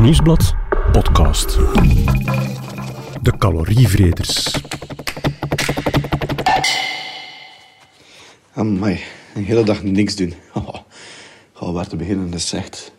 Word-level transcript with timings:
Nieuwsblad 0.00 0.54
podcast. 0.92 1.58
De 3.22 3.32
calorievreters. 3.38 4.54
Amai, 8.52 9.00
een 9.34 9.44
hele 9.44 9.64
dag 9.64 9.82
niks 9.82 10.16
doen. 10.16 10.34
Oh, 10.54 10.74
oh, 11.68 11.72
waar 11.72 11.86
te 11.86 11.96
beginnen, 11.96 12.30
dat 12.30 12.40
is 12.40 12.52
echt... 12.52 12.92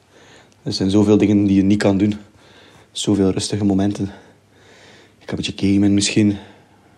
Er 0.63 0.73
zijn 0.73 0.89
zoveel 0.89 1.17
dingen 1.17 1.43
die 1.43 1.55
je 1.55 1.63
niet 1.63 1.77
kan 1.77 1.97
doen. 1.97 2.19
Zoveel 2.91 3.31
rustige 3.31 3.65
momenten. 3.65 4.05
Ik 5.19 5.25
kan 5.25 5.37
een 5.37 5.45
beetje 5.45 5.67
gamen 5.67 5.93
misschien. 5.93 6.37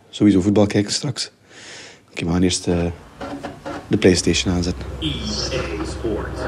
Sowieso 0.09 0.41
voetbal 0.41 0.65
kijken 0.65 0.91
straks. 0.93 1.31
Oké, 2.11 2.25
we 2.25 2.31
gaan 2.31 2.43
eerst 2.43 2.67
eh, 2.67 2.85
de 3.87 3.97
Playstation 3.97 4.53
aanzetten. 4.53 4.85
EA 4.99 5.85
Sports 5.85 6.41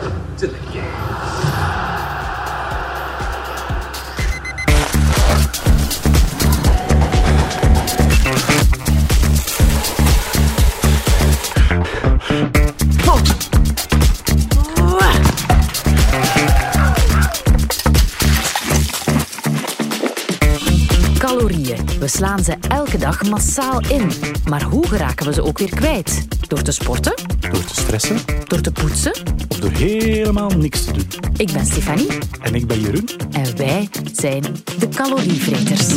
We 22.04 22.10
slaan 22.10 22.44
ze 22.44 22.56
elke 22.68 22.98
dag 22.98 23.24
massaal 23.30 23.82
in. 23.82 24.12
Maar 24.50 24.64
hoe 24.64 24.88
geraken 24.88 25.26
we 25.26 25.34
ze 25.34 25.44
ook 25.44 25.58
weer 25.58 25.76
kwijt? 25.76 26.26
Door 26.48 26.62
te 26.62 26.72
sporten? 26.72 27.14
Door 27.40 27.64
te 27.64 27.74
stressen 27.76 28.18
Door 28.48 28.62
te 28.62 28.72
poetsen? 28.72 29.14
of 29.48 29.60
door 29.60 29.72
helemaal 29.72 30.50
niks 30.50 30.84
te 30.84 30.92
doen. 30.92 31.08
Ik 31.38 31.52
ben 31.52 31.66
Stefanie 31.66 32.08
En 32.42 32.56
ik 32.56 32.68
ben 32.68 32.80
Jeroen. 32.80 33.10
en 33.32 33.58
wij 33.58 33.90
zijn 34.14 34.44
de 34.80 34.90
calorievreters. 34.90 35.88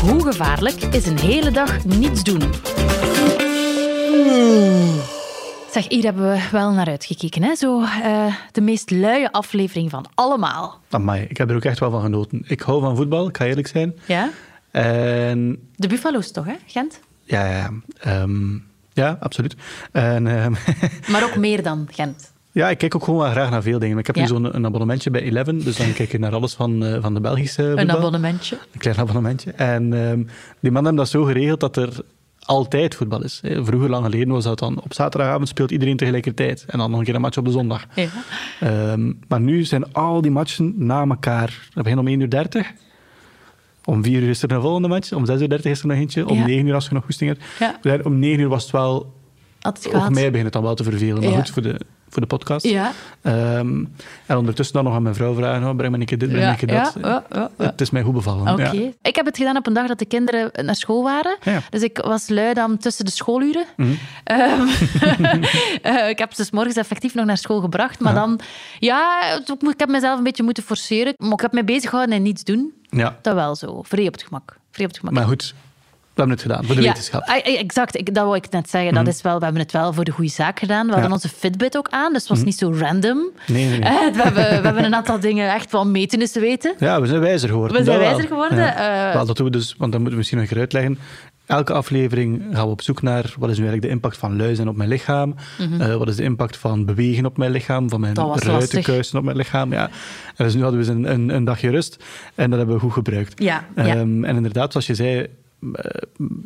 Hoe 0.00 0.22
gevaarlijk 0.24 0.82
is 0.82 1.06
een 1.06 1.18
hele 1.18 1.50
dag 1.50 1.84
niets 1.84 2.22
doen? 2.22 2.42
Zeg, 5.72 5.88
hier 5.88 6.02
hebben 6.04 6.30
we 6.30 6.48
wel 6.52 6.72
naar 6.72 6.86
uitgekeken. 6.88 7.42
Hè? 7.42 7.54
Zo, 7.54 7.82
eh, 7.82 8.34
de 8.52 8.60
meest 8.60 8.90
luie 8.90 9.28
aflevering 9.30 9.90
van 9.90 10.06
allemaal. 10.14 10.80
Amai, 10.90 11.26
ik 11.28 11.36
heb 11.36 11.50
er 11.50 11.56
ook 11.56 11.64
echt 11.64 11.78
wel 11.78 11.90
van 11.90 12.02
genoten. 12.02 12.42
Ik 12.46 12.60
hou 12.60 12.80
van 12.80 12.96
voetbal, 12.96 13.28
ik 13.28 13.36
ga 13.36 13.44
eerlijk 13.44 13.66
zijn. 13.66 13.94
Ja? 14.06 14.30
En 14.70 15.58
De 15.76 15.88
Buffalo's 15.88 16.30
toch, 16.30 16.44
hè? 16.44 16.54
Gent? 16.66 17.00
ja, 17.24 17.46
ja, 17.50 17.70
ehm, 18.00 18.54
ja 18.92 19.16
absoluut. 19.20 19.54
En 19.92 20.26
ehm, 20.26 20.52
Maar 21.12 21.24
ook 21.24 21.36
meer 21.36 21.62
dan 21.62 21.88
Gent. 21.92 22.32
ja, 22.52 22.70
ik 22.70 22.78
kijk 22.78 22.94
ook 22.94 23.04
gewoon 23.04 23.20
wel 23.20 23.30
graag 23.30 23.50
naar 23.50 23.62
veel 23.62 23.78
dingen. 23.78 23.98
Ik 23.98 24.06
heb 24.06 24.16
Ja. 24.16 24.22
nu 24.22 24.28
zo'n 24.28 24.64
abonnementje 24.66 25.10
bij 25.10 25.22
Eleven, 25.22 25.64
dus 25.64 25.76
dan 25.76 25.92
kijk 25.92 26.12
ik 26.12 26.20
naar 26.20 26.34
alles 26.34 26.54
van, 26.54 26.84
eh, 26.84 26.96
van 27.00 27.14
de 27.14 27.20
Belgische 27.20 27.62
voetbal. 27.62 27.84
Een 27.84 27.90
abonnementje. 27.90 28.58
Een 28.72 28.78
klein 28.78 28.98
abonnementje. 28.98 29.52
En 29.52 29.92
ehm, 29.92 30.16
die 30.60 30.70
mannen 30.72 30.84
hebben 30.84 30.94
dat 30.96 31.08
zo 31.08 31.24
geregeld 31.24 31.60
dat 31.60 31.76
er 31.76 32.00
altijd 32.44 32.94
voetbal 32.94 33.22
is. 33.24 33.40
Vroeger, 33.42 33.90
lang 33.90 34.04
geleden, 34.04 34.28
was 34.28 34.44
dat 34.44 34.58
dan 34.58 34.80
op 34.82 34.94
zaterdagavond 34.94 35.48
speelt 35.48 35.70
iedereen 35.70 35.96
tegelijkertijd. 35.96 36.64
En 36.68 36.78
dan 36.78 36.90
nog 36.90 36.98
een 36.98 37.04
keer 37.04 37.14
een 37.14 37.20
match 37.20 37.38
op 37.38 37.44
de 37.44 37.50
zondag. 37.50 37.86
Ja. 37.94 38.08
Ehm, 38.60 39.12
maar 39.28 39.40
nu 39.40 39.64
zijn 39.64 39.92
al 39.92 40.20
die 40.20 40.30
matchen 40.30 40.74
na 40.76 41.06
elkaar. 41.06 41.68
We 41.74 41.82
beginnen 41.82 42.06
om 42.06 42.12
1.30 42.12 42.60
uur. 42.60 42.74
Om 43.84 44.02
4 44.04 44.22
uur 44.22 44.28
is 44.28 44.42
er 44.42 44.52
een 44.52 44.60
volgende 44.60 44.88
match. 44.88 45.12
Om 45.12 45.26
6.30 45.26 45.34
uur 45.42 45.66
is 45.66 45.80
er 45.80 45.86
nog 45.86 45.96
eentje. 45.96 46.28
Om 46.28 46.36
Ja. 46.36 46.46
9 46.46 46.66
uur 46.66 46.74
als 46.74 46.88
je 46.88 46.94
nog 46.94 47.04
goesting 47.04 47.30
hebt. 47.30 47.44
Ja. 47.82 47.98
Om 48.02 48.18
9 48.18 48.40
uur 48.40 48.48
was 48.48 48.62
het 48.62 48.72
wel... 48.72 49.18
Ook 49.62 49.76
gehad. 49.80 50.10
mij 50.10 50.26
begint 50.26 50.44
het 50.44 50.52
dan 50.52 50.62
wel 50.62 50.74
te 50.74 50.84
vervelen. 50.84 51.22
Maar 51.22 51.32
goed, 51.32 51.50
voor 51.50 51.62
de, 51.62 51.80
voor 52.10 52.22
de 52.22 52.28
podcast. 52.28 52.66
Ja. 52.66 52.92
Ehm, 53.22 53.84
en 54.26 54.36
ondertussen 54.36 54.74
dan 54.74 54.84
nog 54.84 54.94
aan 54.94 55.02
mijn 55.02 55.14
vrouw 55.14 55.34
vragen. 55.34 55.68
Oh, 55.68 55.76
breng 55.76 55.92
me 55.92 55.98
een 55.98 56.06
keer 56.06 56.18
dit, 56.18 56.28
breng 56.28 56.44
me 56.44 56.50
een 56.50 56.56
keer 56.56 56.72
ja, 56.72 56.92
dat. 57.00 57.24
ja. 57.30 57.50
Het 57.56 57.80
is 57.80 57.90
mij 57.90 58.02
goed 58.02 58.14
bevallen. 58.14 58.52
Oké. 58.52 58.92
Ik 59.02 59.16
heb 59.16 59.26
het 59.26 59.36
gedaan 59.36 59.56
op 59.56 59.66
een 59.66 59.72
dag 59.72 59.86
dat 59.86 59.98
de 59.98 60.04
kinderen 60.04 60.50
naar 60.64 60.74
school 60.76 61.02
waren. 61.02 61.36
Ja. 61.42 61.60
Dus 61.70 61.82
ik 61.82 61.98
was 61.98 62.28
lui 62.28 62.54
dan 62.54 62.78
tussen 62.78 63.04
de 63.04 63.10
schooluren. 63.10 63.64
Mhm. 63.76 63.90
Ehm, 64.24 64.66
eh, 65.82 66.08
ik 66.08 66.18
heb 66.18 66.32
ze 66.32 66.44
's 66.44 66.50
morgens 66.50 66.76
effectief 66.76 67.14
nog 67.14 67.24
naar 67.26 67.36
school 67.38 67.60
gebracht. 67.60 68.00
Maar 68.00 68.14
dan, 68.14 68.40
ja, 68.78 69.22
ik 69.46 69.78
heb 69.78 69.88
mezelf 69.88 70.18
een 70.18 70.24
beetje 70.24 70.42
moeten 70.42 70.62
forceren. 70.62 71.14
Maar 71.16 71.32
ik 71.32 71.40
heb 71.40 71.52
me 71.52 71.64
bezig 71.64 71.90
gehouden 71.90 72.16
en 72.16 72.22
niets 72.22 72.44
doen. 72.44 72.72
ja. 72.88 73.18
Dat 73.22 73.34
wel 73.34 73.54
zo. 73.56 73.82
Vrij 73.82 74.06
op 74.06 74.12
het 74.12 74.22
gemak. 74.22 74.56
Vrij 74.70 74.84
op 74.86 74.90
het 74.90 75.00
gemak. 75.00 75.14
Maar 75.14 75.24
goed, 75.26 75.54
hebben 76.28 76.36
het 76.36 76.46
gedaan. 76.46 76.64
Voor 76.64 76.74
de 76.74 76.82
Ja, 76.82 76.88
wetenschap. 76.88 77.26
Mhm. 77.26 77.30
ah, 77.30 77.58
exact. 77.60 77.96
Ik, 77.98 78.14
dat 78.14 78.24
wou 78.24 78.36
ik 78.36 78.50
net 78.50 78.70
zeggen. 78.70 78.94
Dat 78.94 79.06
is 79.06 79.22
wel, 79.22 79.38
we 79.38 79.44
hebben 79.44 79.62
het 79.62 79.72
wel 79.72 79.92
voor 79.92 80.04
de 80.04 80.10
goede 80.10 80.30
zaak 80.30 80.58
gedaan. 80.58 80.86
We 80.86 80.92
hadden 80.92 81.12
onze 81.12 81.28
Fitbit 81.28 81.76
ook 81.76 81.88
aan, 81.90 82.12
dus 82.12 82.20
het 82.20 82.30
was 82.30 82.44
niet 82.44 82.58
zo 82.58 82.72
random. 82.78 83.18
Mhm. 83.18 83.52
Nee, 83.52 83.68
nee, 83.68 83.78
nee. 83.78 83.88
Eh, 83.88 84.14
we, 84.14 84.22
hebben, 84.22 84.34
we 84.34 84.66
hebben 84.66 84.84
een 84.84 84.94
aantal 84.94 85.20
dingen 85.20 85.52
echt 85.54 85.72
wel 85.72 85.86
meten 85.86 86.22
is 86.22 86.32
te 86.32 86.40
weten. 86.40 86.74
Ja, 86.78 87.00
we 87.00 87.06
zijn 87.06 87.20
wijzer 87.20 87.48
geworden. 87.48 87.76
We 87.76 87.84
zijn 87.84 87.98
dat 87.98 88.06
wijzer 88.08 88.28
geworden, 88.28 88.58
Ja. 88.58 89.08
eh. 89.08 89.14
Wel, 89.14 89.26
dat 89.26 89.36
doen 89.36 89.46
we 89.46 89.52
dus, 89.52 89.74
want 89.78 89.92
dat 89.92 90.00
moeten 90.00 90.10
we 90.10 90.16
misschien 90.16 90.38
nog 90.38 90.52
uitleggen. 90.52 90.98
Elke 91.46 91.72
aflevering 91.72 92.42
gaan 92.52 92.64
we 92.64 92.70
op 92.70 92.82
zoek 92.82 93.02
naar 93.02 93.22
wat 93.38 93.50
is 93.50 93.56
nu 93.58 93.64
eigenlijk 93.64 93.82
de 93.82 93.88
impact 93.88 94.16
van 94.16 94.36
lui 94.36 94.54
zijn 94.54 94.68
op 94.68 94.76
mijn 94.76 94.88
lichaam. 94.88 95.34
Eh, 95.78 95.94
wat 95.96 96.08
is 96.08 96.16
de 96.16 96.22
impact 96.22 96.56
van 96.56 96.84
bewegen 96.84 97.26
op 97.26 97.36
mijn 97.36 97.50
lichaam, 97.50 97.88
van 97.88 98.00
mijn 98.00 98.12
Mhm. 98.12 98.38
Ruitenkuisen 98.38 99.18
op 99.18 99.24
mijn 99.24 99.36
lichaam. 99.36 99.72
Ja. 99.72 99.90
En 100.36 100.44
dus 100.44 100.54
nu 100.54 100.62
hadden 100.62 100.80
we 100.80 100.86
eens 100.86 100.96
een, 100.96 101.12
een, 101.12 101.28
een 101.34 101.44
dagje 101.44 101.70
rust 101.70 102.04
en 102.34 102.48
dat 102.50 102.58
hebben 102.58 102.76
we 102.76 102.82
goed 102.82 102.92
gebruikt. 102.92 103.42
Ja, 103.42 103.64
ja. 103.76 103.84
Ehm, 103.84 104.24
En 104.24 104.36
inderdaad, 104.36 104.70
zoals 104.72 104.86
je 104.86 104.94
zei, 104.94 105.26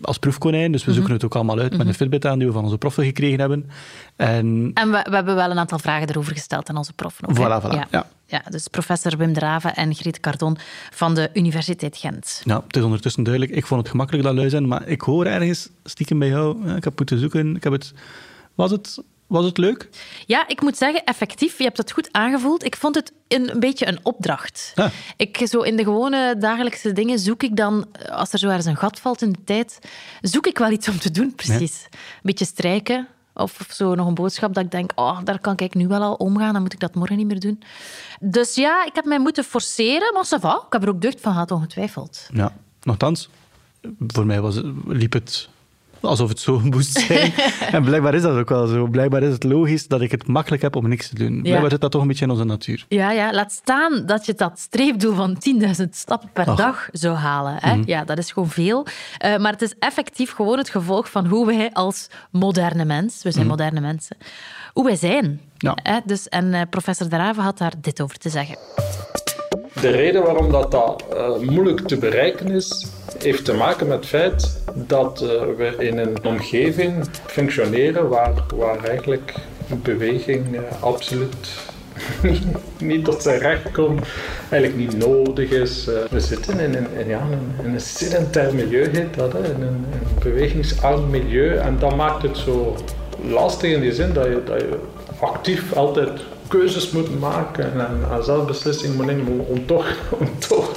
als 0.03 0.19
proefkonijn, 0.19 0.73
dus 0.73 0.81
we 0.81 0.87
Mhm. 0.87 0.97
zoeken 0.99 1.15
het 1.15 1.25
ook 1.25 1.35
allemaal 1.35 1.59
uit 1.59 1.77
met 1.77 1.87
een 1.87 1.95
Fitbit 1.95 2.27
aan 2.27 2.39
die 2.39 2.47
we 2.47 2.53
van 2.53 2.65
onze 2.65 2.79
proffen 2.79 3.05
gekregen 3.05 3.41
hebben. 3.41 3.71
En 4.17 4.71
En 4.75 4.91
we, 4.91 5.07
we 5.11 5.15
hebben 5.15 5.35
wel 5.35 5.51
een 5.51 5.59
aantal 5.59 5.79
vragen 5.79 6.09
erover 6.09 6.33
gesteld 6.33 6.69
aan 6.69 6.77
onze 6.77 6.93
proffen. 6.93 7.29
ook? 7.29 7.37
Voilà, 7.37 7.65
voilà, 7.67 7.75
Ja. 7.75 7.87
ja. 7.91 8.07
Ja, 8.27 8.43
dus 8.51 8.69
professor 8.69 9.17
Wim 9.17 9.33
Draven 9.33 9.75
en 9.75 9.95
Griet 9.95 10.21
Cardon 10.21 10.57
van 10.91 11.15
de 11.15 11.31
Universiteit 11.33 11.97
Gent. 11.97 12.43
Nou, 12.45 12.63
het 12.67 12.77
is 12.77 12.83
ondertussen 12.83 13.23
duidelijk. 13.23 13.55
Ik 13.55 13.67
vond 13.67 13.81
het 13.81 13.91
gemakkelijk 13.91 14.25
dat 14.25 14.35
lui 14.35 14.49
zijn, 14.51 14.69
maar 14.69 14.89
ik 14.89 15.01
hoor 15.01 15.27
ergens 15.27 15.69
stiekem 15.85 16.19
bij 16.19 16.29
jou. 16.29 16.67
ja, 16.69 16.77
Ik 16.77 16.85
heb 16.85 16.99
moeten 16.99 17.19
zoeken. 17.19 17.57
Ik 17.57 17.63
heb 17.65 17.73
het, 17.73 17.93
was, 18.55 18.71
het, 18.71 19.03
was 19.35 19.45
het 19.45 19.59
leuk? 19.59 19.89
Ja, 20.27 20.49
ik 20.49 20.61
moet 20.61 20.77
zeggen, 20.77 21.05
effectief, 21.05 21.59
je 21.59 21.65
hebt 21.65 21.77
het 21.77 21.93
goed 21.93 22.09
aangevoeld. 22.13 22.65
Ik 22.65 22.77
vond 22.77 22.95
het 22.95 23.13
een, 23.29 23.51
een 23.51 23.61
beetje 23.61 23.87
een 23.87 23.99
opdracht. 24.03 24.73
Ah. 24.75 24.91
Ik, 25.17 25.47
zo 25.47 25.61
in 25.61 25.77
de 25.77 25.85
gewone 25.85 26.37
dagelijkse 26.39 26.93
dingen 26.93 27.19
zoek 27.19 27.43
ik 27.43 27.57
dan, 27.57 27.87
als 28.11 28.33
er 28.33 28.39
zo 28.39 28.47
ergens 28.47 28.67
een 28.67 28.77
gat 28.77 29.01
valt 29.01 29.23
in 29.23 29.33
de 29.33 29.45
tijd, 29.45 29.79
zoek 30.21 30.47
ik 30.47 30.59
wel 30.59 30.71
iets 30.71 30.89
om 30.89 30.99
te 30.99 31.11
doen, 31.11 31.35
precies. 31.35 31.85
Een 31.91 32.21
beetje 32.23 32.45
strijken. 32.45 33.09
Of, 33.35 33.61
of 33.61 33.73
zo 33.73 33.95
nog 33.95 34.07
een 34.07 34.15
boodschap 34.15 34.55
dat 34.55 34.65
ik 34.65 34.71
denk, 34.71 34.93
oh, 34.95 35.19
daar 35.25 35.41
kan 35.41 35.57
ik 35.57 35.75
nu 35.75 35.89
wel 35.89 36.03
al 36.03 36.15
omgaan, 36.15 36.53
dan 36.53 36.63
moet 36.63 36.73
ik 36.73 36.81
dat 36.81 36.95
morgen 36.95 37.17
niet 37.17 37.27
meer 37.27 37.41
doen. 37.41 37.63
Dus 38.21 38.55
ja, 38.55 38.85
ik 38.85 38.95
heb 38.95 39.05
mij 39.05 39.19
moeten 39.19 39.45
forceren, 39.45 40.13
maar 40.13 40.27
ça 40.27 40.41
va. 40.41 40.63
Ik 40.67 40.73
heb 40.73 40.83
er 40.83 40.89
ook 40.89 41.01
deugd 41.01 41.21
van 41.21 41.33
gehad, 41.33 41.51
ongetwijfeld. 41.51 42.29
Ja. 42.33 42.53
Nochtans, 42.83 43.29
voor 44.07 44.27
mij 44.27 44.41
was 44.41 44.61
liep 44.87 45.13
het 45.13 45.49
alsof 46.07 46.29
het 46.29 46.41
zo 46.41 46.61
moest 46.73 46.99
zijn. 46.99 47.33
en 47.71 47.85
blijkbaar 47.85 48.15
is 48.15 48.23
dat 48.23 48.37
ook 48.37 48.49
wel 48.49 48.67
zo. 48.67 48.87
Blijkbaar 48.87 49.23
is 49.23 49.33
het 49.33 49.45
logisch 49.45 49.89
dat 49.89 50.01
ik 50.01 50.11
het 50.11 50.27
makkelijk 50.27 50.63
heb 50.63 50.77
om 50.77 50.89
niks 50.89 51.09
te 51.09 51.15
doen. 51.15 51.43
Blijkbaar 51.43 51.71
zit 51.71 51.81
dat 51.81 51.91
toch 51.91 52.03
een 52.03 52.09
beetje 52.09 52.25
in 52.25 52.31
onze 52.31 52.45
natuur. 52.45 52.85
Ja, 52.89 53.11
ja, 53.11 53.33
laat 53.33 53.53
staan 53.53 54.07
dat 54.07 54.27
je 54.27 54.35
dat 54.35 54.59
streefdoel 54.59 55.15
van 55.15 55.37
10.000 55.61 55.89
stappen 55.91 56.29
per 56.33 56.47
Ach. 56.47 56.57
dag 56.57 56.89
zou 56.93 57.15
halen. 57.17 57.57
Hè? 57.59 57.83
Ja, 57.85 58.05
dat 58.05 58.19
is 58.19 58.33
gewoon 58.33 58.49
veel. 58.49 58.87
Eh, 59.19 59.37
maar 59.37 59.53
het 59.53 59.63
is 59.63 59.75
effectief 59.79 60.33
gewoon 60.33 60.59
het 60.59 60.71
gevolg 60.71 61.11
van 61.11 61.27
hoe 61.27 61.47
wij 61.47 61.71
als 61.73 62.09
moderne 62.31 62.85
mens, 62.85 63.23
we 63.23 63.31
zijn 63.31 63.47
moderne 63.47 63.81
mensen, 63.81 64.17
hoe 64.73 64.85
wij 64.85 64.97
zijn. 64.97 65.41
Ja. 65.59 65.77
Hè? 65.83 65.99
Dus, 66.05 66.29
en 66.29 66.55
eh, 66.55 66.61
professor 66.71 67.09
Draven 67.09 67.43
had 67.43 67.59
daar 67.59 67.73
dit 67.81 68.01
over 68.01 68.19
te 68.19 68.29
zeggen. 68.29 68.57
De 69.85 69.91
reden 69.91 70.23
waarom 70.23 70.51
dat, 70.51 70.71
dat 70.71 71.05
eh, 71.13 71.37
moeilijk 71.39 71.81
te 71.81 71.97
bereiken 71.97 72.51
is, 72.51 72.87
heeft 73.19 73.45
te 73.45 73.55
maken 73.55 73.87
met 73.87 73.97
het 73.97 74.07
feit 74.07 74.63
dat 74.75 75.21
eh, 75.21 75.29
we 75.57 75.75
in 75.79 75.99
een 75.99 76.25
omgeving 76.25 77.09
functioneren 77.27 78.09
waar, 78.09 78.33
waar 78.57 78.85
eigenlijk 78.85 79.35
beweging 79.83 80.57
eh, 80.57 80.83
absoluut 80.83 81.49
niet, 82.79 83.05
tot 83.05 83.23
zijn 83.23 83.39
recht 83.39 83.71
komt, 83.73 84.07
eigenlijk 84.51 84.77
niet 84.77 85.07
nodig 85.07 85.51
is. 85.51 85.85
We 86.11 86.21
zitten 86.21 86.61
in 86.61 86.75
een, 86.75 86.87
in, 86.99 87.09
ja, 87.09 87.27
in 87.63 87.75
een 87.75 87.81
sedentair 87.81 88.55
milieu, 88.55 88.89
heet 88.93 89.15
dat, 89.17 89.33
hè, 89.33 89.45
in 89.45 89.63
een, 89.63 89.85
een 89.93 90.19
bewegingsarm 90.23 91.11
milieu. 91.11 91.57
En 91.57 91.79
dat 91.79 91.97
maakt 91.97 92.23
het 92.23 92.37
zo 92.37 92.77
lastig 93.29 93.73
in 93.73 93.81
die 93.81 93.93
zin 93.93 94.13
dat 94.13 94.25
je, 94.25 94.43
dat 94.45 94.61
je 94.61 94.79
actief 95.21 95.73
altijd 95.73 96.21
keuzes 96.49 96.91
moet 96.91 97.21
maken 97.21 97.73
en, 97.73 98.25
zelfbeslissing 98.25 98.95
moet 98.95 99.47
om, 99.49 99.67
toch, 99.67 99.87
om 100.21 100.39
toch 100.49 100.71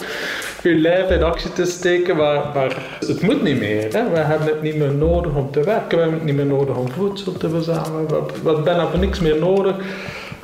je 0.64 0.76
lijf 0.76 1.10
in 1.10 1.24
actie 1.24 1.54
te 1.54 1.66
steken, 1.66 2.16
maar, 2.16 2.52
maar 2.54 2.98
het 3.00 3.22
moet 3.22 3.44
niet 3.44 3.58
meer. 3.60 3.94
Hè? 3.94 4.10
We 4.10 4.18
hebben 4.18 4.48
het 4.48 4.62
niet 4.62 4.76
meer 4.76 4.94
nodig 4.94 5.36
om 5.36 5.52
te 5.52 5.64
werken, 5.64 5.98
we 5.98 6.02
hebben 6.04 6.14
het 6.20 6.24
niet 6.24 6.36
meer 6.36 6.46
nodig 6.46 6.76
om 6.76 6.92
voedsel 6.92 7.32
te 7.32 7.50
verzamelen, 7.50 8.08
we 8.08 8.14
hebben- 8.54 8.90
voor 8.90 9.00
niks 9.00 9.20
meer 9.20 9.40
nodig. 9.40 9.76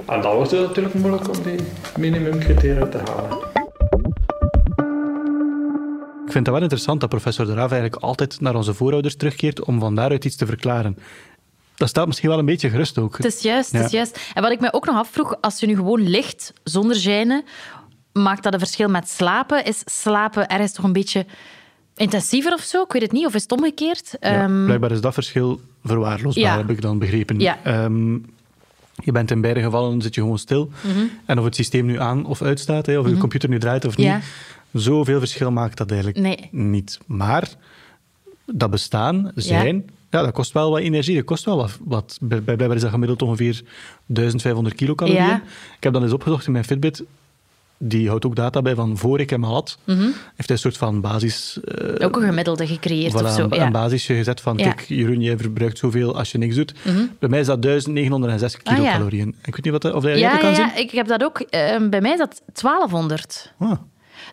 En 0.05 0.21
dan 0.21 0.35
wordt 0.35 0.51
het 0.51 0.59
natuurlijk 0.59 0.95
moeilijk 0.95 1.27
om 1.27 1.43
die 1.43 1.59
minimumcriteria 1.97 2.85
te 2.85 2.97
halen. 2.97 3.37
Ik 6.25 6.31
vind 6.31 6.45
het 6.45 6.55
wel 6.55 6.63
interessant 6.63 6.99
dat 7.01 7.09
professor 7.09 7.45
De 7.45 7.53
Raaf 7.53 7.71
eigenlijk 7.71 8.03
altijd 8.03 8.41
naar 8.41 8.55
onze 8.55 8.73
voorouders 8.73 9.15
terugkeert 9.15 9.63
om 9.63 9.79
van 9.79 9.95
daaruit 9.95 10.25
iets 10.25 10.35
te 10.35 10.45
verklaren. 10.45 10.97
Dat 11.75 11.89
staat 11.89 12.07
misschien 12.07 12.29
wel 12.29 12.39
een 12.39 12.45
beetje 12.45 12.69
gerust 12.69 12.97
ook. 12.97 13.17
Het 13.17 13.25
is 13.25 13.41
juist, 13.41 13.71
het 13.71 13.85
is 13.85 13.91
juist. 13.91 14.19
En 14.33 14.41
wat 14.41 14.51
ik 14.51 14.59
me 14.59 14.73
ook 14.73 14.85
nog 14.85 14.95
afvroeg, 14.95 15.35
als 15.41 15.59
je 15.59 15.67
nu 15.67 15.75
gewoon 15.75 16.07
ligt 16.07 16.53
zonder 16.63 16.95
gijnen, 16.95 17.43
maakt 18.11 18.43
dat 18.43 18.53
een 18.53 18.59
verschil 18.59 18.89
met 18.89 19.09
slapen? 19.09 19.65
Is 19.65 19.81
slapen 19.85 20.47
ergens 20.47 20.71
toch 20.71 20.85
een 20.85 20.93
beetje 20.93 21.25
intensiever 21.95 22.53
of 22.53 22.61
zo? 22.61 22.81
Ik 22.83 22.91
weet 22.91 23.01
het 23.01 23.11
niet. 23.11 23.25
Of 23.25 23.35
is 23.35 23.41
het 23.41 23.51
omgekeerd? 23.51 24.15
Ja, 24.19 24.43
Ehm, 24.43 24.63
blijkbaar 24.65 24.91
is 24.91 25.01
dat 25.01 25.13
verschil 25.13 25.61
verwaarloosbaar, 25.83 26.43
Ja. 26.43 26.57
heb 26.57 26.69
ik 26.69 26.81
dan 26.81 26.99
begrepen. 26.99 27.39
Ja. 27.39 27.59
Ehm, 27.63 28.13
je 28.95 29.11
bent 29.11 29.31
in 29.31 29.41
beide 29.41 29.61
gevallen 29.61 30.01
zit 30.01 30.15
je 30.15 30.21
gewoon 30.21 30.37
stil. 30.39 30.69
En 31.25 31.39
of 31.39 31.45
het 31.45 31.55
systeem 31.55 31.85
nu 31.85 31.99
aan 31.99 32.25
of 32.25 32.41
uitstaat, 32.41 32.85
hè, 32.85 32.99
of 32.99 33.07
je 33.09 33.17
computer 33.17 33.49
nu 33.49 33.59
draait 33.59 33.85
of 33.85 33.97
Mhm. 33.97 34.13
Niet, 34.13 34.23
zoveel 34.83 35.19
verschil 35.19 35.51
maakt 35.51 35.77
dat 35.77 35.91
eigenlijk 35.91 36.19
Nee. 36.19 36.47
niet. 36.51 36.99
Maar 37.05 37.49
dat 38.45 38.69
bestaan, 38.69 39.31
zijn, 39.35 39.89
ja. 40.19 40.21
dat 40.25 40.33
kost 40.33 40.51
wel 40.51 40.71
wat 40.71 40.79
energie. 40.79 41.15
Dat 41.15 41.25
kost 41.25 41.45
wel 41.45 41.55
wat. 41.57 41.77
wat. 41.83 42.17
Bij, 42.21 42.41
bij- 42.43 42.67
is 42.75 42.81
dat 42.81 42.91
gemiddeld 42.91 43.21
ongeveer 43.21 43.61
1500 44.05 44.75
kilocalorieën. 44.75 45.23
Ja. 45.25 45.41
Ik 45.77 45.83
heb 45.83 45.93
dan 45.93 46.03
eens 46.03 46.13
opgezocht 46.13 46.45
in 46.45 46.51
mijn 46.51 46.63
Fitbit. 46.65 47.03
Die 47.77 48.07
houdt 48.07 48.25
ook 48.25 48.35
data 48.35 48.61
bij 48.61 48.75
van 48.75 48.97
voor 48.97 49.19
ik 49.19 49.29
hem 49.29 49.43
had. 49.43 49.77
Heeft 49.85 50.03
hij 50.35 50.45
een 50.47 50.57
soort 50.57 50.77
van 50.77 51.01
basis... 51.01 51.59
eh, 51.63 52.05
ook 52.05 52.15
een 52.15 52.21
gemiddelde 52.21 52.67
gecreëerd 52.67 53.13
Voilà, 53.13 53.25
of 53.25 53.31
zo. 53.33 53.43
een, 53.43 53.49
Ja. 53.57 53.65
een 53.65 53.71
basisje 53.71 54.13
gezet 54.13 54.41
van, 54.41 54.57
Ja. 54.57 54.65
Mhm. 54.67 54.75
kijk, 54.75 54.87
Jeroen, 54.87 55.21
jij 55.21 55.37
verbruikt 55.37 55.77
zoveel 55.77 56.17
als 56.17 56.31
je 56.31 56.37
niks 56.37 56.55
doet. 56.55 56.73
Bij 57.19 57.29
mij 57.29 57.39
is 57.39 57.45
dat 57.45 57.61
1906 57.61 58.53
Ah, 58.55 58.59
ja. 58.63 58.73
kilocalorieën. 58.73 59.27
Ik 59.45 59.55
weet 59.55 59.63
niet 59.63 59.73
wat, 59.73 59.81
dat- 59.81 59.93
of 59.93 60.03
jij 60.03 60.17
Ja, 60.17 60.31
dat 60.31 60.41
ja, 60.41 60.49
kan 60.49 60.63
ja, 60.65 60.69
zien. 60.75 60.83
ik 60.83 60.91
heb 60.91 61.07
dat 61.07 61.23
ook. 61.23 61.39
Ehm, 61.39 61.89
bij 61.89 62.01
mij 62.01 62.11
is 62.11 62.17
dat 62.17 62.41
1200. 62.53 63.53
Ah. 63.59 63.71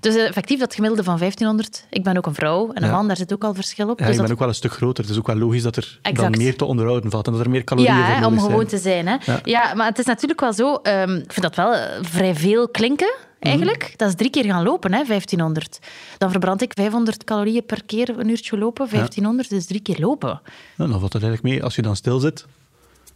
Dus 0.01 0.15
eh, 0.15 0.27
effectief 0.27 0.59
dat 0.59 0.75
gemiddelde 0.75 1.05
van 1.05 1.19
1500. 1.19 1.85
Ik 1.91 2.03
ben 2.05 2.17
ook 2.17 2.27
een 2.27 2.35
vrouw 2.35 2.71
en 2.73 2.83
een 2.83 2.89
Ja. 2.89 2.95
man, 2.95 3.07
daar 3.07 3.17
zit 3.17 3.33
ook 3.33 3.45
al 3.45 3.55
verschil 3.55 3.89
op. 3.89 3.99
Ja, 3.99 4.05
dus 4.07 4.15
ik 4.15 4.21
ben 4.21 4.23
dat- 4.23 4.33
ook 4.33 4.39
wel 4.39 4.49
een 4.49 4.55
stuk 4.55 4.73
groter. 4.73 5.03
Het 5.05 5.13
is 5.13 5.19
ook 5.19 5.27
wel 5.27 5.37
logisch 5.37 5.63
dat 5.63 5.77
er 5.77 5.99
Exact. 6.03 6.31
dan 6.33 6.43
meer 6.43 6.57
te 6.57 6.65
onderhouden 6.65 7.11
valt 7.11 7.27
en 7.27 7.33
dat 7.33 7.41
er 7.41 7.51
meer 7.51 7.65
calorieën 7.65 7.95
Ja, 7.97 8.03
hè, 8.05 8.27
om 8.27 8.39
gewoon 8.39 8.55
zijn. 8.57 8.67
te 8.67 8.79
zijn. 8.79 9.07
Hè. 9.07 9.17
Ja. 9.25 9.41
Ja. 9.45 9.75
maar 9.75 9.87
het 9.87 9.99
is 9.99 10.05
natuurlijk 10.05 10.41
wel 10.41 10.53
zo. 10.53 10.75
ehm, 10.75 11.15
ik 11.15 11.33
vind 11.33 11.43
dat 11.43 11.55
wel 11.57 11.75
eh, 11.75 11.83
vrij 12.03 12.35
veel 12.35 12.69
klinken, 12.69 13.15
eigenlijk. 13.41 13.83
Mhm. 13.83 13.93
Dat 13.97 14.09
is 14.09 14.15
drie 14.15 14.31
keer 14.31 14.45
gaan 14.45 14.63
lopen, 14.63 14.93
hè, 14.93 15.05
1500. 15.05 15.79
Dan 16.19 16.31
verbrand 16.31 16.63
ik 16.63 16.73
500 16.75 17.25
calorieën 17.25 17.65
per 17.67 17.85
keer 17.85 18.19
een 18.19 18.29
uurtje 18.29 18.59
lopen. 18.59 18.89
1500 18.91 19.53
is 19.53 19.67
drie 19.67 19.81
keer 19.81 19.99
lopen. 19.99 20.41
Nou, 20.77 20.91
dan 20.91 20.99
valt 21.01 21.13
het 21.13 21.23
eigenlijk 21.23 21.55
mee. 21.55 21.65
Als 21.65 21.75
je 21.75 21.83
dan 21.83 21.97
stil 21.97 22.19
zit, 22.19 22.47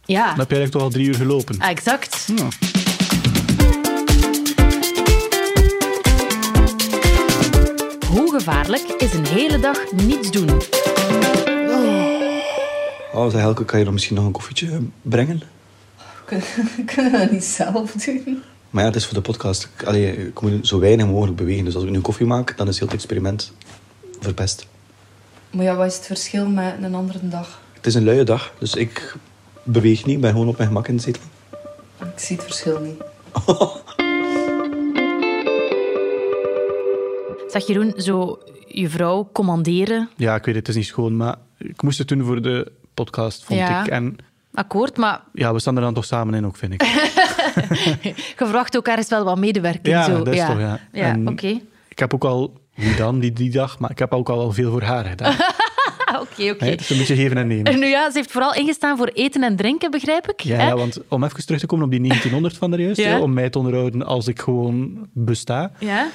Ja, 0.05 0.27
dan 0.29 0.39
heb 0.39 0.49
je 0.49 0.55
eigenlijk 0.55 0.71
toch 0.71 0.81
al 0.81 0.89
drie 0.89 1.07
uur 1.07 1.15
gelopen. 1.15 1.59
exact. 1.59 2.31
Ja. 2.35 2.47
Hoe 8.15 8.31
gevaarlijk 8.31 8.83
is 8.97 9.13
een 9.13 9.25
hele 9.25 9.59
dag 9.59 9.91
niets 9.91 10.31
doen? 10.31 10.49
Oh, 13.13 13.29
zeg 13.31 13.41
Helke, 13.41 13.65
kan 13.65 13.79
je 13.79 13.85
dan 13.85 13.93
misschien 13.93 14.15
nog 14.15 14.25
een 14.25 14.31
koffietje 14.31 14.81
brengen? 15.01 15.41
Kunnen 16.25 16.45
kunnen 16.95 17.11
we 17.11 17.17
dat 17.17 17.31
niet 17.31 17.43
zelf 17.43 17.91
doen? 17.91 18.43
Maar 18.69 18.81
ja, 18.83 18.89
het 18.89 18.95
is 18.97 19.05
voor 19.05 19.13
de 19.13 19.21
podcast. 19.21 19.69
Ik- 19.77 19.87
Allee, 19.87 20.27
ik 20.27 20.41
moet 20.41 20.67
zo 20.67 20.79
weinig 20.79 21.05
mogelijk 21.05 21.37
bewegen. 21.37 21.65
Dus 21.65 21.75
als 21.75 21.83
ik 21.83 21.89
nu 21.89 21.99
koffie 21.99 22.25
maak, 22.25 22.57
dan 22.57 22.67
is 22.67 22.77
heel 22.79 22.87
het 22.87 22.95
experiment 22.95 23.51
verpest. 24.19 24.67
Maar 25.51 25.63
ja, 25.65 25.75
wat 25.75 25.87
is 25.87 25.95
het 25.95 26.05
verschil 26.05 26.47
met 26.47 26.73
een 26.81 26.95
andere 26.95 27.19
dag? 27.21 27.59
Het 27.73 27.85
is 27.85 27.93
een 27.93 28.03
luie 28.03 28.23
dag, 28.23 28.53
dus 28.59 28.73
ik 28.75 29.15
beweeg 29.63 30.05
niet. 30.05 30.15
Ik 30.15 30.21
ben 30.21 30.31
gewoon 30.31 30.47
op 30.47 30.55
mijn 30.57 30.67
gemak 30.69 30.87
in 30.87 30.95
de 30.95 31.01
zetel. 31.01 31.21
Ik 31.99 32.07
zie 32.19 32.35
het 32.35 32.45
verschil 32.45 32.79
niet. 32.79 33.01
Zeg 37.55 37.67
Jeroen, 37.67 37.93
zo 37.97 38.39
je 38.67 38.89
vrouw 38.89 39.29
commanderen, 39.33 40.09
ja, 40.15 40.35
ik 40.35 40.45
weet 40.45 40.55
het, 40.55 40.67
het 40.67 40.75
is 40.75 40.75
niet 40.75 40.85
schoon, 40.85 41.15
maar 41.15 41.35
ik 41.57 41.81
moest 41.81 41.97
het 41.97 42.07
doen 42.07 42.23
voor 42.23 42.41
de 42.41 42.71
podcast, 42.93 43.43
vond 43.43 43.59
Ja. 43.59 43.81
ik. 43.83 43.87
En 43.91 44.15
akkoord, 44.53 44.97
maar 44.97 45.21
ja, 45.33 45.53
we 45.53 45.59
staan 45.59 45.75
er 45.75 45.81
dan 45.81 45.93
toch 45.93 46.05
samen 46.05 46.33
in 46.33 46.45
ook, 46.45 46.55
vind 46.57 46.73
ik. 46.73 46.81
je 48.03 48.13
verwacht 48.35 48.77
ook 48.77 48.87
ergens 48.87 49.09
wel 49.09 49.23
wat 49.23 49.37
medewerking. 49.37 49.87
Ja, 49.87 50.03
zo. 50.03 50.17
dat 50.23 50.33
is 50.33 50.39
ja. 50.39 50.47
toch, 50.47 50.59
ja. 50.59 50.79
Ja, 50.91 51.17
oké. 51.25 51.59
Ik 51.87 51.99
heb 51.99 52.13
ook 52.13 52.23
al, 52.25 52.53
niet 52.75 52.97
dan, 52.97 53.19
die, 53.19 53.33
die 53.33 53.51
dag, 53.51 53.79
maar 53.79 53.91
ik 53.91 53.99
heb 53.99 54.13
ook 54.13 54.29
al 54.29 54.37
wel 54.37 54.51
veel 54.51 54.71
voor 54.71 54.81
haar 54.83 55.05
gedaan. 55.05 55.35
Oké, 56.21 56.49
oké. 56.51 56.65
Het 56.65 56.81
is 56.81 56.89
een 56.89 56.97
beetje 56.97 57.15
geven 57.15 57.37
en 57.37 57.47
nemen. 57.47 57.79
Nu 57.79 57.85
ja, 57.87 58.11
ze 58.11 58.17
heeft 58.17 58.31
vooral 58.31 58.53
ingestaan 58.53 58.97
voor 58.97 59.07
eten 59.07 59.43
en 59.43 59.55
drinken, 59.55 59.91
begrijp 59.91 60.29
ik. 60.29 60.39
Ja, 60.41 60.61
ja, 60.61 60.75
want 60.75 60.97
om 61.07 61.23
even 61.23 61.45
terug 61.45 61.59
te 61.59 61.65
komen 61.65 61.85
op 61.85 61.91
die 61.91 61.99
1900 62.07 62.57
van 62.57 62.71
de 62.71 62.77
juist, 62.81 62.99
Ja. 62.99 63.07
hè, 63.07 63.19
om 63.19 63.33
mij 63.33 63.49
te 63.49 63.57
onderhouden 63.57 64.05
als 64.05 64.27
ik 64.27 64.41
gewoon 64.41 65.07
besta. 65.13 65.71
ja? 65.79 66.07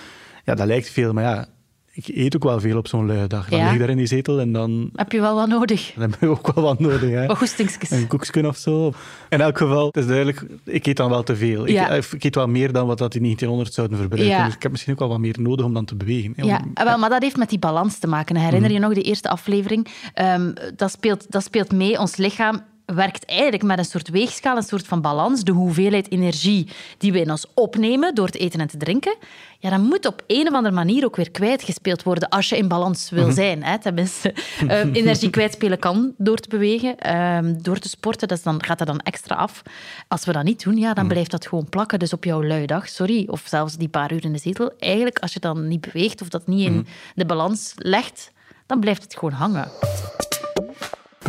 Ja, 0.45 0.55
dat 0.55 0.67
lijkt 0.67 0.91
veel, 0.91 1.13
maar 1.13 1.25
ja, 1.25 1.47
ik 1.93 2.09
eet 2.09 2.37
ook 2.37 2.43
wel 2.43 2.61
veel 2.61 2.79
op 2.79 2.89
zo'n 2.89 3.07
luie 3.07 3.27
dag. 3.27 3.49
Dan 3.49 3.59
Ja. 3.59 3.65
lig 3.65 3.73
ik 3.75 3.79
daar 3.81 3.89
in 3.91 3.97
die 3.97 4.07
zetel 4.07 4.41
en 4.41 4.53
dan, 4.53 4.91
Heb 4.95 5.13
je 5.13 5.21
wel 5.21 5.35
wat 5.35 5.49
nodig? 5.49 5.93
dan 5.97 6.11
heb 6.11 6.21
je 6.21 6.27
ook 6.29 6.55
wel 6.55 6.65
wat 6.65 6.79
nodig. 6.81 7.11
Hè. 7.11 7.27
Wat 7.27 7.37
goestingsjes. 7.37 7.91
Een 7.91 8.07
koekje 8.07 8.47
of 8.49 8.57
zo. 8.57 8.93
In 9.29 9.41
elk 9.41 9.59
geval, 9.59 9.87
het 9.87 9.97
is 9.97 10.07
duidelijk, 10.07 10.47
ik 10.65 10.87
eet 10.87 10.97
dan 10.97 11.11
wel 11.11 11.23
te 11.23 11.37
veel. 11.37 11.67
Ja. 11.69 11.89
Ik, 11.89 12.05
eh, 12.05 12.13
ik 12.13 12.25
eet 12.25 12.35
wel 12.35 12.47
meer 12.49 12.73
dan 12.73 12.87
wat 12.87 12.99
dat 12.99 13.13
die 13.13 13.21
1900 13.21 13.75
zouden 13.75 13.99
verbruiken. 13.99 14.37
Ja. 14.37 14.45
Dus 14.45 14.55
ik 14.55 14.63
heb 14.63 14.71
misschien 14.71 14.93
ook 14.93 14.99
wel 14.99 15.09
wat 15.09 15.19
meer 15.19 15.37
nodig 15.41 15.67
om 15.67 15.75
dan 15.75 15.85
te 15.85 15.95
bewegen. 15.97 16.33
hè, 16.37 16.45
Ja, 16.45 16.61
om- 16.75 16.85
wel, 16.85 16.99
maar 16.99 17.11
dat 17.11 17.23
heeft 17.23 17.37
met 17.37 17.49
die 17.51 17.59
balans 17.59 17.99
te 17.99 18.07
maken. 18.07 18.37
Herinner 18.37 18.71
je 18.71 18.79
Mhm. 18.79 18.87
nog 18.87 18.95
de 18.95 19.03
eerste 19.03 19.29
aflevering? 19.29 19.87
Ehm, 20.15 20.53
dat, 20.77 20.91
speelt, 20.91 21.31
dat 21.31 21.43
speelt 21.45 21.73
mee. 21.73 21.99
Ons 21.99 22.17
lichaam 22.17 22.63
werkt 22.95 23.25
eigenlijk 23.25 23.63
met 23.63 23.79
een 23.79 23.85
soort 23.85 24.09
weegschaal, 24.09 24.57
een 24.57 24.63
soort 24.63 24.87
van 24.87 25.01
balans. 25.01 25.45
De 25.45 25.53
hoeveelheid 25.53 26.11
energie 26.11 26.69
die 26.99 27.13
we 27.13 27.21
in 27.21 27.31
ons 27.31 27.47
opnemen 27.55 28.15
door 28.15 28.29
te 28.29 28.39
eten 28.39 28.61
en 28.61 28.67
te 28.67 28.77
drinken, 28.77 29.15
ja, 29.59 29.71
dat 29.71 29.81
moet 29.81 30.07
op 30.07 30.23
een 30.27 30.49
of 30.49 30.55
andere 30.55 30.75
manier 30.75 31.05
ook 31.05 31.17
weer 31.17 31.31
kwijtgespeeld 31.31 32.03
worden 32.03 32.29
als 32.29 32.49
je 32.49 32.57
in 32.57 32.69
balans 32.69 33.11
Mhm. 33.11 33.21
wil 33.23 33.33
zijn. 33.33 33.63
Hè, 33.65 33.79
tenminste, 33.79 34.35
Ehm, 34.69 34.93
energie 34.93 35.31
kwijtspelen 35.31 35.79
kan 35.79 36.15
door 36.17 36.37
te 36.39 36.49
bewegen, 36.49 36.99
ehm, 36.99 37.55
door 37.63 37.79
te 37.79 37.89
sporten. 37.89 38.29
Dus 38.29 38.43
dan 38.43 38.65
gaat 38.65 38.79
dat 38.79 38.87
dan 38.87 38.99
extra 39.01 39.35
af. 39.35 39.63
Als 40.09 40.25
we 40.25 40.33
dat 40.33 40.45
niet 40.45 40.63
doen, 40.65 40.75
Mhm. 40.75 40.83
ja, 40.83 40.95
dan 40.95 41.09
blijft 41.09 41.31
dat 41.31 41.47
gewoon 41.47 41.69
plakken. 41.69 41.99
Dus 41.99 42.13
op 42.13 42.25
jouw 42.25 42.43
luie 42.43 42.67
dag, 42.67 42.89
sorry, 42.89 43.25
of 43.29 43.43
zelfs 43.47 43.77
die 43.77 43.89
paar 43.89 44.13
uur 44.13 44.25
in 44.25 44.33
de 44.33 44.39
zetel. 44.39 44.73
Eigenlijk, 44.79 45.19
als 45.19 45.33
je 45.33 45.41
dan 45.41 45.69
niet 45.69 45.81
beweegt 45.81 46.21
of 46.23 46.29
dat 46.29 46.47
niet 46.47 46.69
Mhm. 46.69 46.77
in 46.79 46.87
de 47.15 47.27
balans 47.27 47.73
legt, 47.77 48.31
dan 48.67 48.81
blijft 48.81 49.03
het 49.03 49.15
gewoon 49.15 49.33
hangen. 49.35 49.69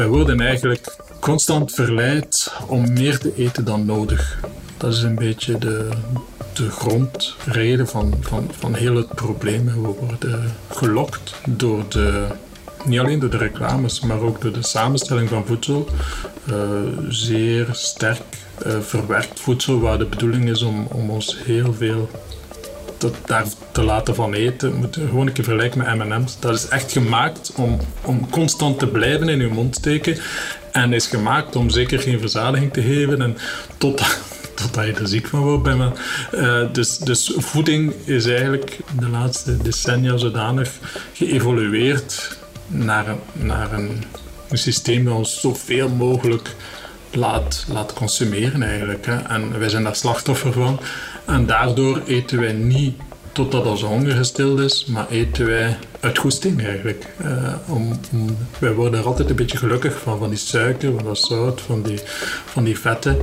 Wij 0.01 0.09
worden 0.09 0.39
eigenlijk 0.39 0.95
constant 1.19 1.71
verleid 1.71 2.53
om 2.67 2.93
meer 2.93 3.17
te 3.17 3.33
eten 3.35 3.65
dan 3.65 3.85
nodig. 3.85 4.39
Dat 4.77 4.93
is 4.93 5.01
een 5.01 5.15
beetje 5.15 5.57
de, 5.57 5.89
de 6.53 6.69
grondreden 6.69 7.87
van, 7.87 8.13
van, 8.19 8.51
van 8.57 8.73
heel 8.73 8.95
het 8.95 9.15
probleem. 9.15 9.65
We 9.65 9.73
worden 9.79 10.53
gelokt 10.69 11.33
door 11.49 11.83
de, 11.89 12.25
niet 12.85 12.99
alleen 12.99 13.19
door 13.19 13.29
de 13.29 13.37
reclames, 13.37 13.99
maar 13.99 14.19
ook 14.19 14.41
door 14.41 14.51
de 14.51 14.65
samenstelling 14.67 15.29
van 15.29 15.45
voedsel. 15.45 15.87
Eh, 16.47 16.55
zeer 17.09 17.67
sterk 17.71 18.21
eh, 18.65 18.79
verwerkt 18.79 19.39
voedsel, 19.39 19.79
waar 19.79 19.97
de 19.97 20.05
bedoeling 20.05 20.49
is 20.49 20.61
om, 20.61 20.85
om 20.85 21.09
ons 21.09 21.37
heel 21.43 21.73
veel 21.73 22.09
dat 23.01 23.15
daar 23.25 23.45
te 23.71 23.83
laten 23.83 24.15
van 24.15 24.33
eten. 24.33 24.75
Moet 24.75 24.95
je 24.95 25.07
gewoon 25.07 25.27
een 25.27 25.33
keer 25.33 25.43
vergelijken 25.43 25.77
met 25.77 26.07
M&M's. 26.07 26.39
Dat 26.39 26.55
is 26.55 26.67
echt 26.67 26.91
gemaakt 26.91 27.51
om, 27.55 27.79
om 28.01 28.29
constant 28.29 28.79
te 28.79 28.87
blijven 28.87 29.29
in 29.29 29.39
je 29.39 29.47
mond 29.47 29.75
steken. 29.75 30.17
En 30.71 30.93
is 30.93 31.07
gemaakt 31.07 31.55
om 31.55 31.69
zeker 31.69 31.99
geen 31.99 32.19
verzadiging 32.19 32.73
te 32.73 32.81
geven. 32.81 33.21
En 33.21 33.37
tot, 33.77 34.03
totdat 34.61 34.85
je 34.85 34.93
er 34.93 35.07
ziek 35.07 35.27
van 35.27 35.39
wordt. 35.39 35.63
Bij 35.63 35.75
me. 35.75 35.91
Eh, 36.31 36.73
dus, 36.73 36.97
dus 36.97 37.33
voeding 37.37 37.93
is 38.05 38.25
eigenlijk 38.25 38.77
de 38.99 39.09
laatste 39.09 39.57
decennia 39.57 40.17
zodanig 40.17 40.69
geëvolueerd 41.13 42.37
naar 42.67 43.05
naar 43.33 43.73
een, 43.73 44.03
een 44.49 44.57
systeem 44.57 45.05
dat 45.05 45.13
ons 45.13 45.39
zoveel 45.39 45.89
mogelijk 45.89 46.55
laat, 47.15 47.65
laat 47.73 47.93
consumeren 47.93 48.63
eigenlijk. 48.63 49.05
Hè. 49.05 49.15
En 49.15 49.59
wij 49.59 49.69
zijn 49.69 49.83
daar 49.83 49.95
slachtoffer 49.95 50.53
van. 50.53 50.79
En 51.25 51.45
daardoor 51.45 52.01
eten 52.07 52.39
wij 52.39 52.53
niet 52.53 52.95
totdat 53.31 53.65
onze 53.65 53.85
honger 53.85 54.15
gestild 54.15 54.59
is, 54.59 54.85
maar 54.85 55.09
eten 55.09 55.45
wij 55.45 55.77
uit 55.99 56.17
goesting 56.17 56.63
eigenlijk. 56.65 57.05
Om, 57.67 57.99
om- 58.11 58.37
wij 58.59 58.73
worden 58.73 58.99
er 58.99 59.05
altijd 59.05 59.29
een 59.29 59.35
beetje 59.35 59.57
gelukkig 59.57 59.99
van, 59.99 60.17
van 60.19 60.29
die 60.29 60.37
suiker, 60.39 60.93
van 60.95 61.03
dat 61.05 61.17
zout, 61.17 61.61
van 61.61 61.81
die, 61.81 61.99
van 62.45 62.63
die 62.63 62.79
vetten. 62.79 63.17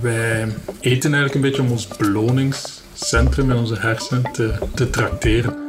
Wij 0.00 0.48
eten 0.80 1.14
eigenlijk 1.14 1.34
een 1.34 1.40
beetje 1.40 1.62
om 1.62 1.70
ons 1.70 1.86
beloningscentrum 1.86 3.50
in 3.50 3.56
onze 3.56 3.78
hersenen 3.78 4.32
te, 4.32 4.52
te 4.74 4.90
tracteren. 4.90 5.63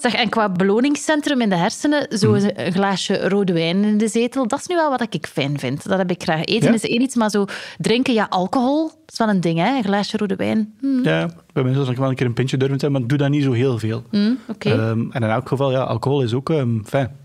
Zeg, 0.00 0.14
en 0.14 0.28
qua 0.28 0.48
beloningscentrum 0.48 1.40
in 1.40 1.48
de 1.48 1.56
hersenen, 1.56 2.18
zo 2.18 2.30
Mhm. 2.30 2.50
een 2.54 2.72
glaasje 2.72 3.28
rode 3.28 3.52
wijn 3.52 3.84
in 3.84 3.98
de 3.98 4.08
zetel, 4.08 4.46
dat 4.48 4.58
is 4.58 4.66
nu 4.66 4.74
wel 4.74 4.90
wat 4.90 5.14
ik 5.14 5.26
fijn 5.26 5.58
vind. 5.58 5.88
Dat 5.88 5.98
heb 5.98 6.10
ik 6.10 6.22
graag. 6.22 6.44
Eten 6.44 6.68
Ja? 6.68 6.74
is 6.74 6.82
één 6.84 7.00
iets, 7.00 7.14
maar 7.14 7.30
zo 7.30 7.44
drinken, 7.78 8.14
ja, 8.14 8.26
alcohol, 8.30 8.86
dat 8.88 9.12
is 9.12 9.18
wel 9.18 9.28
een 9.28 9.40
ding, 9.40 9.58
hè? 9.58 9.76
Een 9.76 9.82
glaasje 9.84 10.16
rode 10.16 10.36
wijn. 10.36 10.74
Hm, 10.80 11.02
Ja, 11.02 11.30
bij 11.52 11.62
mij 11.62 11.72
zou 11.72 11.90
ik 11.90 11.96
wel 11.96 12.08
een 12.08 12.14
keer 12.14 12.26
een 12.26 12.32
pintje 12.34 12.56
durven 12.56 12.78
zijn, 12.80 12.92
maar 12.92 13.06
doe 13.06 13.18
dat 13.18 13.28
niet 13.30 13.42
zo 13.44 13.52
heel 13.52 13.78
veel. 13.78 14.02
hm, 14.10 14.32
Oké. 14.48 14.70
Ehm, 14.70 15.10
en 15.10 15.22
in 15.22 15.30
elk 15.30 15.48
geval, 15.48 15.70
ja, 15.70 15.80
alcohol 15.80 16.22
is 16.22 16.34
ook... 16.34 16.50
ehm, 16.50 16.82
fijn. 16.84 17.16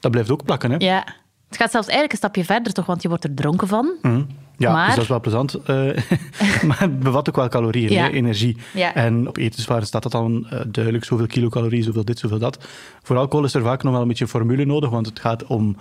Dat 0.00 0.10
blijft 0.10 0.30
ook 0.30 0.44
plakken, 0.44 0.70
hè. 0.70 0.76
Ja. 0.78 1.04
Het 1.48 1.60
gaat 1.60 1.70
zelfs 1.70 1.86
eigenlijk 1.86 2.12
een 2.12 2.18
stapje 2.18 2.44
verder, 2.44 2.72
toch? 2.72 2.86
Want 2.86 3.02
je 3.02 3.08
wordt 3.08 3.24
er 3.24 3.34
dronken 3.34 3.68
van. 3.68 3.92
Mhm. 4.02 4.22
Ja, 4.62 4.72
Maar- 4.72 4.86
dus 4.86 4.94
dat 4.94 5.02
is 5.04 5.10
wel 5.10 5.20
plezant. 5.20 5.54
eh, 5.54 5.76
maar 6.68 6.80
het 6.80 7.00
bevat 7.00 7.28
ook 7.28 7.36
wel 7.36 7.48
calorieën, 7.48 7.92
Ja. 7.92 8.02
hè, 8.04 8.10
energie. 8.10 8.56
Ja. 8.74 8.94
En 8.94 9.28
op 9.28 9.36
etenswaren 9.36 9.86
staat 9.86 10.02
dat 10.02 10.12
dan 10.12 10.46
eh, 10.50 10.60
duidelijk, 10.66 11.04
zoveel 11.04 11.26
kilocalorieën, 11.26 11.82
zoveel 11.84 12.04
dit, 12.04 12.18
zoveel 12.18 12.38
dat. 12.38 12.58
Voor 13.02 13.16
alcohol 13.16 13.44
is 13.44 13.54
er 13.54 13.62
vaak 13.62 13.82
nog 13.82 13.92
wel 13.92 14.02
een 14.02 14.08
beetje 14.08 14.24
een 14.24 14.30
formule 14.30 14.64
nodig, 14.64 14.90
want 14.90 15.06
het 15.06 15.20
gaat 15.20 15.46
om 15.46 15.76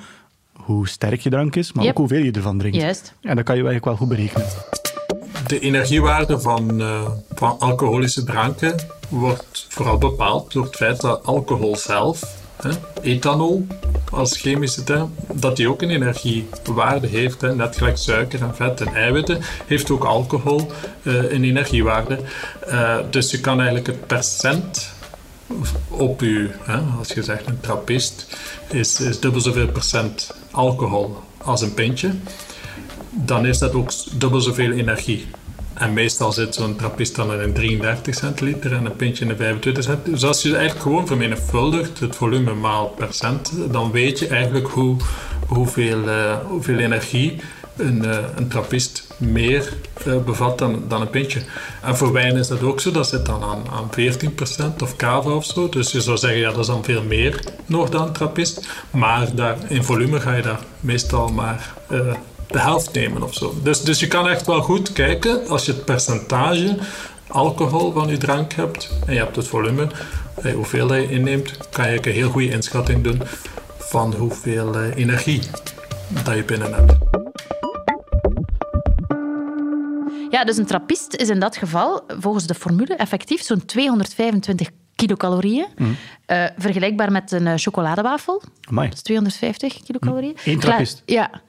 hoe 0.54 0.88
sterk 0.88 1.22
je 1.22 1.30
drank 1.30 1.56
is, 1.56 1.72
maar 1.74 1.84
Yep. 1.84 1.92
ook 1.94 1.98
hoeveel 2.00 2.24
je 2.24 2.32
ervan 2.32 2.58
drinkt. 2.58 2.78
Juist. 2.78 3.14
En 3.22 3.36
dat 3.36 3.46
kan 3.46 3.56
je 3.56 3.64
eigenlijk 3.66 3.86
wel 3.86 3.96
goed 3.96 4.08
berekenen. 4.08 4.48
De 5.48 5.60
energiewaarde 5.60 6.40
van, 6.40 6.82
eh, 6.82 7.08
van 7.34 7.60
alcoholische 7.60 8.24
dranken 8.24 8.76
wordt 9.10 9.66
vooral 9.70 9.98
bepaald 9.98 10.54
door 10.54 10.64
het 10.66 10.76
feit 10.76 11.02
dat 11.02 11.26
alcohol 11.26 11.76
zelf, 11.78 12.40
ethanol 13.02 13.68
als 14.12 14.38
chemische 14.38 14.84
term, 14.84 15.14
dat 15.34 15.56
die 15.56 15.70
ook 15.70 15.82
een 15.82 15.90
energiewaarde 15.90 17.08
heeft. 17.08 17.42
Hè. 17.42 17.56
Net 17.56 17.78
gelijk 17.78 17.98
suiker 17.98 18.42
en 18.42 18.56
vet 18.56 18.82
en 18.82 18.94
eiwitten 18.96 19.40
heeft 19.66 19.92
ook 19.92 20.04
alcohol 20.04 20.72
eh, 21.04 21.14
een 21.14 21.44
energiewaarde. 21.44 22.20
Eh, 22.68 22.98
dus 23.10 23.32
je 23.32 23.40
kan 23.40 23.58
eigenlijk 23.58 23.88
het 23.88 24.08
percent 24.08 24.94
op 25.88 26.22
u, 26.22 26.52
hè, 26.64 26.78
als 26.98 27.08
je 27.08 27.24
zegt 27.24 27.48
een 27.48 27.60
trappist, 27.60 28.38
is, 28.68 29.00
is 29.00 29.20
dubbel 29.20 29.42
zoveel 29.42 29.68
procent 29.68 30.34
alcohol 30.52 31.18
als 31.38 31.62
een 31.62 31.74
pintje 31.74 32.12
dan 33.12 33.46
is 33.46 33.58
dat 33.58 33.74
ook 33.74 33.92
dubbel 34.14 34.42
zoveel 34.42 34.72
energie. 34.72 35.26
En 35.82 35.94
meestal 35.94 36.32
zit 36.32 36.56
zo'n 36.56 36.76
trappist 36.76 37.16
dan 37.16 37.34
in 37.34 37.40
een 37.40 37.54
33 37.54 38.16
centiliter 38.16 38.74
en 38.74 38.86
een 38.86 38.96
pintje 38.96 39.24
in 39.26 39.30
een 39.32 39.38
25 39.38 39.84
centiliter. 39.84 40.14
Dus 40.14 40.26
als 40.26 40.42
je 40.42 40.56
eigenlijk 40.56 40.82
gewoon 40.82 41.08
vermenigvuldigt 41.08 42.00
het 42.00 42.16
volume 42.16 42.54
maal 42.54 42.88
percent, 42.88 43.52
dan 43.72 43.92
weet 43.92 44.20
je 44.20 44.28
eigenlijk 44.28 44.68
hoe, 44.68 44.96
hoeveel, 45.48 46.10
eh, 46.10 46.38
hoeveel 46.48 46.78
energie 46.78 47.42
een, 47.78 48.06
eh, 48.06 48.18
een 48.36 48.48
trappist 48.48 49.08
meer 49.18 49.74
eh, 50.06 50.18
bevat 50.18 50.58
dan, 50.58 50.84
dan 50.88 51.02
een 51.02 51.10
pintje. 51.10 51.42
En 51.84 51.98
voor 51.98 52.12
wijn 52.12 52.38
is 52.38 52.48
dat 52.48 52.62
ook 52.62 52.82
zo, 52.82 52.92
dat 52.92 53.08
zit 53.08 53.26
dan 53.26 53.44
aan, 53.44 53.64
aan 53.72 53.90
14% 53.92 54.82
of 54.82 54.96
cava 54.96 55.30
of 55.30 55.46
zo. 55.46 55.70
Dus 55.70 55.92
je 55.92 56.02
zou 56.02 56.18
zeggen, 56.18 56.40
ja, 56.40 56.50
dat 56.50 56.60
is 56.60 56.68
dan 56.68 56.84
veel 56.84 57.04
meer 57.04 57.40
nog 57.66 57.90
dan 57.90 58.14
trappist. 58.14 58.68
Maar 58.92 59.28
in 59.68 59.84
volume 59.84 60.20
ga 60.20 60.36
je 60.36 60.42
daar 60.42 60.60
meestal 60.80 61.30
maar 61.30 61.74
de 62.52 62.60
helft 62.60 62.94
nemen 62.94 63.24
of 63.24 63.34
zo. 63.34 63.54
Dus, 63.64 63.82
dus 63.82 64.00
je 64.00 64.08
kan 64.08 64.30
echt 64.30 64.46
wel 64.46 64.62
goed 64.62 64.94
kijken 64.94 65.48
als 65.48 65.66
je 65.66 65.72
het 65.72 65.86
percentage 65.86 66.78
alcohol 67.28 67.92
van 67.92 68.08
je 68.08 68.18
drank 68.18 68.54
hebt 68.54 68.90
en 69.06 69.14
je 69.14 69.20
hebt 69.20 69.36
het 69.36 69.48
volume, 69.48 69.88
eh, 70.42 70.54
hoeveel 70.54 70.94
je 70.94 71.10
inneemt, 71.10 71.70
kan 71.70 71.92
je 71.92 72.08
een 72.08 72.14
heel 72.14 72.30
goede 72.30 72.50
inschatting 72.50 73.04
doen 73.04 73.22
van 73.78 74.14
hoeveel 74.14 74.76
eh, 74.76 74.96
energie 74.96 75.42
dat 76.24 76.36
je 76.36 76.44
binnen 76.44 76.74
hebt. 76.74 76.94
Ja, 80.30 80.44
dus 80.44 80.58
een 80.58 80.66
trappist 80.66 81.14
is 81.14 81.30
in 81.30 81.40
dat 81.40 81.58
geval, 81.58 82.04
volgens 82.20 82.48
de 82.48 82.54
formule, 82.54 82.96
effectief 82.96 83.42
zo'n 83.42 83.66
225 83.66 84.70
kilocalorieën. 84.96 85.68
Eh, 86.26 86.46
vergelijkbaar 86.58 87.12
met 87.12 87.32
een 87.32 87.60
chocoladewafel. 87.60 88.42
Amai. 88.70 88.88
Dat 88.88 88.98
is 88.98 89.04
250 89.04 89.84
kilocalorieën. 89.84 90.38
Eén 90.46 90.60
trappist. 90.60 91.02
Ja, 91.06 91.42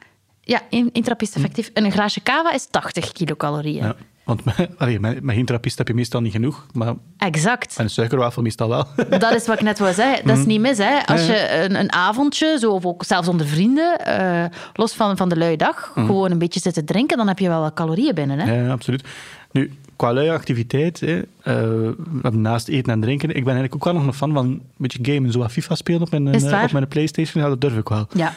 ja 0.45 0.61
één, 0.71 0.91
effectief. 0.93 1.71
En 1.75 1.85
een 1.85 1.93
glaasje 1.93 2.23
cava 2.23 2.53
is 2.53 2.67
80 2.71 3.13
kilocalorieën. 3.13 3.85
Ja. 3.85 3.97
Want 4.25 4.45
met, 4.45 4.69
allee, 4.79 5.01
met, 5.01 5.23
met 5.23 5.35
geen 5.35 5.45
trappist 5.45 5.79
heb 5.79 5.89
je 5.89 5.95
meestal 5.95 6.21
niet 6.21 6.33
genoeg, 6.33 6.67
maar 6.73 6.95
Exact. 7.17 7.69
met 7.69 7.79
een 7.79 7.91
suikerwafel 7.91 8.43
meestal 8.43 8.69
wel. 8.69 8.87
Dat 9.19 9.35
is 9.35 9.47
wat 9.47 9.57
ik 9.57 9.63
net 9.63 9.79
wou 9.79 9.95
zeggen. 9.95 10.27
Dat 10.27 10.39
is 10.39 10.45
niet 10.45 10.61
mis. 10.61 10.79
Hè. 10.79 11.07
Als 11.07 11.27
je 11.27 11.51
een, 11.65 11.79
een 11.79 11.93
avondje, 11.93 12.57
zo, 12.61 12.73
of 12.73 12.87
ook 12.87 13.05
zelfs 13.05 13.29
onder 13.29 13.47
vrienden, 13.47 13.99
eh, 13.99 14.59
los 14.75 14.93
van, 14.93 15.17
van 15.17 15.29
de 15.29 15.37
luie 15.37 15.57
dag, 15.57 15.91
gewoon 15.95 16.31
een 16.31 16.39
beetje 16.39 16.61
zitten 16.61 16.85
drinken, 16.85 17.17
dan 17.17 17.29
heb 17.29 17.39
je 17.39 17.49
wel 17.49 17.61
wat 17.61 17.75
calorieën 17.75 18.15
binnen. 18.15 18.39
Hè. 18.39 18.55
Ja, 18.55 18.73
absoluut. 18.73 19.05
Nu, 19.53 19.73
qua 19.97 20.13
luie 20.13 20.33
activiteit, 20.33 21.01
hè, 21.01 21.23
eh, 21.43 22.33
naast 22.33 22.69
eten 22.69 22.93
en 22.93 23.01
drinken, 23.01 23.29
ik 23.29 23.45
ben 23.45 23.55
eigenlijk 23.55 23.75
ook 23.75 23.85
wel 23.85 23.95
nog 23.95 24.07
een 24.07 24.15
fan 24.19 24.33
van 24.33 24.47
een 24.47 24.63
beetje 24.77 24.99
gamen, 25.03 25.33
zo 25.33 25.39
wat 25.39 25.53
FIFA 25.53 25.75
spelen 25.75 26.01
op 26.01 26.11
mijn, 26.11 26.35
eh, 26.35 26.63
op 26.63 26.73
mijn 26.73 26.89
Playstation, 26.89 27.43
ja, 27.43 27.49
dat 27.49 27.61
durf 27.61 27.77
ik 27.77 27.89
wel. 27.89 28.07
Ja. 28.15 28.35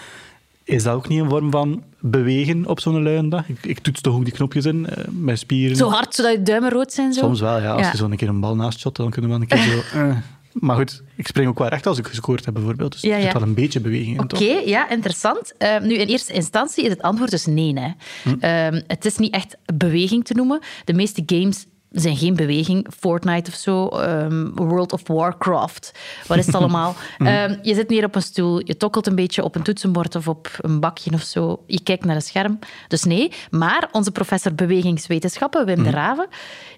Is 0.65 0.83
dat 0.83 0.93
ook 0.95 1.07
niet 1.07 1.19
een 1.21 1.29
vorm 1.29 1.51
van 1.51 1.83
bewegen 1.99 2.65
op 2.67 2.79
zo'n 2.79 3.03
luie 3.03 3.27
dag? 3.27 3.49
Ik, 3.49 3.57
ik 3.65 3.79
toets 3.79 4.01
toch 4.01 4.15
ook 4.15 4.23
die 4.23 4.33
knopjes 4.33 4.65
in, 4.65 4.87
eh, 4.89 5.03
mijn 5.09 5.37
spieren. 5.37 5.75
Zo 5.77 5.89
hard, 5.89 6.15
zodat 6.15 6.31
je 6.31 6.41
duimen 6.41 6.69
rood 6.71 6.93
zijn. 6.93 7.13
Zo. 7.13 7.19
Soms 7.21 7.39
wel, 7.39 7.59
ja. 7.61 7.71
Als 7.71 7.81
Ja. 7.81 7.91
je 7.91 7.97
zo 7.97 8.05
een 8.05 8.17
keer 8.17 8.27
een 8.27 8.39
bal 8.39 8.55
naast 8.55 8.79
shot, 8.79 8.95
dan 8.95 9.09
kunnen 9.09 9.31
we 9.31 9.37
een 9.39 9.47
keer 9.47 9.57
zo... 9.57 9.81
eh. 9.99 10.17
Maar 10.55 10.75
goed, 10.75 11.03
ik 11.15 11.27
spring 11.27 11.47
ook 11.49 11.59
wel 11.59 11.67
recht 11.67 11.85
als 11.87 11.97
ik 11.97 12.07
gescoord 12.07 12.45
heb, 12.45 12.53
bijvoorbeeld. 12.53 12.91
Dus 12.91 13.01
Ja, 13.01 13.09
er 13.15 13.21
zit 13.21 13.31
ja. 13.31 13.39
wel 13.39 13.47
een 13.47 13.53
beetje 13.53 13.79
beweging 13.79 14.17
in, 14.17 14.23
Oké, 14.23 14.43
ja, 14.65 14.89
interessant. 14.89 15.53
Eh, 15.57 15.79
nu, 15.79 15.93
in 15.95 16.07
eerste 16.07 16.33
instantie 16.33 16.83
is 16.83 16.89
het 16.89 17.01
antwoord 17.01 17.31
dus 17.31 17.45
nee. 17.45 17.73
Hè. 17.79 17.89
Hm. 18.23 18.35
Ehm, 18.39 18.81
het 18.87 19.05
is 19.05 19.17
niet 19.17 19.33
echt 19.33 19.57
beweging 19.75 20.25
te 20.25 20.33
noemen. 20.33 20.59
De 20.85 20.93
meeste 20.93 21.23
games 21.25 21.65
zijn 22.01 22.17
geen 22.17 22.35
beweging. 22.35 22.87
Fortnite 22.97 23.51
of 23.51 23.57
zo, 23.57 23.87
ehm, 23.87 24.49
World 24.53 24.93
of 24.93 25.01
Warcraft. 25.07 25.91
Wat 26.27 26.37
is 26.37 26.45
het 26.45 26.55
allemaal? 26.61 26.95
Hm. 27.17 27.25
Ehm, 27.25 27.55
je 27.61 27.73
zit 27.73 27.89
neer 27.89 28.03
op 28.03 28.15
een 28.15 28.21
stoel, 28.21 28.61
je 28.65 28.77
tokkelt 28.77 29.07
een 29.07 29.15
beetje 29.15 29.43
op 29.43 29.55
een 29.55 29.63
toetsenbord 29.63 30.15
of 30.15 30.27
op 30.27 30.51
een 30.57 30.79
bakje 30.79 31.13
of 31.13 31.21
zo. 31.21 31.63
Je 31.67 31.83
kijkt 31.83 32.05
naar 32.05 32.15
een 32.15 32.21
scherm. 32.21 32.59
Dus 32.87 33.03
nee. 33.03 33.31
Maar 33.49 33.89
onze 33.91 34.11
professor 34.11 34.55
bewegingswetenschappen, 34.55 35.65
Wim 35.65 35.83
de 35.83 35.89
Hm. 35.89 35.95
Raven, 35.95 36.27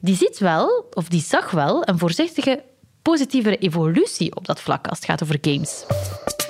die 0.01 0.15
ziet 0.15 0.37
wel, 0.39 0.85
of 0.93 1.07
die 1.07 1.21
zag 1.21 1.51
wel, 1.51 1.87
een 1.87 1.97
voorzichtige 1.97 2.63
positievere 3.01 3.57
evolutie 3.57 4.35
op 4.35 4.45
dat 4.45 4.61
vlak 4.61 4.87
als 4.87 4.97
het 4.97 5.07
gaat 5.07 5.23
over 5.23 5.37
games. 5.41 5.85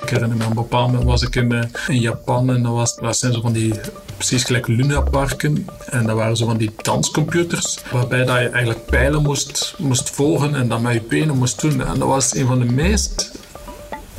Ik 0.08 0.14
herinner 0.14 0.38
me, 0.38 0.44
een 0.44 0.54
bepaald 0.54 0.86
moment 0.86 1.08
was 1.08 1.22
ik 1.22 1.36
in, 1.36 1.52
eh, 1.52 1.64
in 1.88 2.00
Japan 2.00 2.50
en 2.50 2.62
dat, 2.62 2.72
was, 2.72 2.96
dat 2.96 3.16
zijn 3.16 3.32
zo 3.32 3.40
van 3.40 3.52
die, 3.52 3.74
precies 4.16 4.44
gelijk 4.44 4.66
Luna-parken. 4.66 5.66
En 5.90 6.06
dat 6.06 6.16
waren 6.16 6.36
zo 6.36 6.46
van 6.46 6.56
die 6.56 6.70
danscomputers, 6.82 7.78
waarbij 7.92 8.24
dat 8.24 8.38
je 8.38 8.48
eigenlijk 8.48 8.86
pijlen 8.86 9.22
moest, 9.22 9.74
moest 9.78 10.10
volgen 10.10 10.54
en 10.54 10.68
dat 10.68 10.80
met 10.80 10.92
je 10.92 11.02
benen 11.08 11.36
moest 11.36 11.60
doen. 11.60 11.84
En 11.84 11.98
dat 11.98 12.08
was 12.08 12.34
een 12.34 12.46
van 12.46 12.58
de 12.58 12.64
meest 12.64 13.32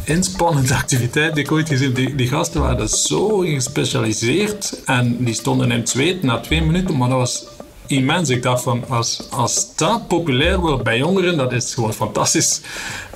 inspannende 0.04 0.76
activiteiten 0.84 1.36
die 1.36 1.44
ik 1.44 1.52
ooit 1.52 1.68
gezien. 1.68 1.94
Die, 1.94 2.16
die 2.16 2.28
gasten 2.28 2.62
waren 2.62 2.90
zo 2.90 3.38
gespecialiseerd 3.38 4.82
en 4.86 5.24
die 5.24 5.34
stonden 5.34 5.72
in 5.72 5.80
het 5.80 5.90
zweet 5.90 6.24
na 6.24 6.40
twee 6.40 6.62
minuten, 6.62 6.98
maar 6.98 7.10
dat 7.10 7.18
was 7.18 7.46
immens. 7.90 8.30
Ik 8.30 8.44
dacht 8.44 8.64
van, 8.64 8.84
als, 8.88 9.28
als 9.30 9.76
dat 9.76 10.08
populair 10.08 10.60
wordt 10.60 10.84
bij 10.84 10.98
jongeren, 10.98 11.38
dat 11.38 11.52
is 11.52 11.74
gewoon 11.74 11.94
fantastisch. 11.94 12.62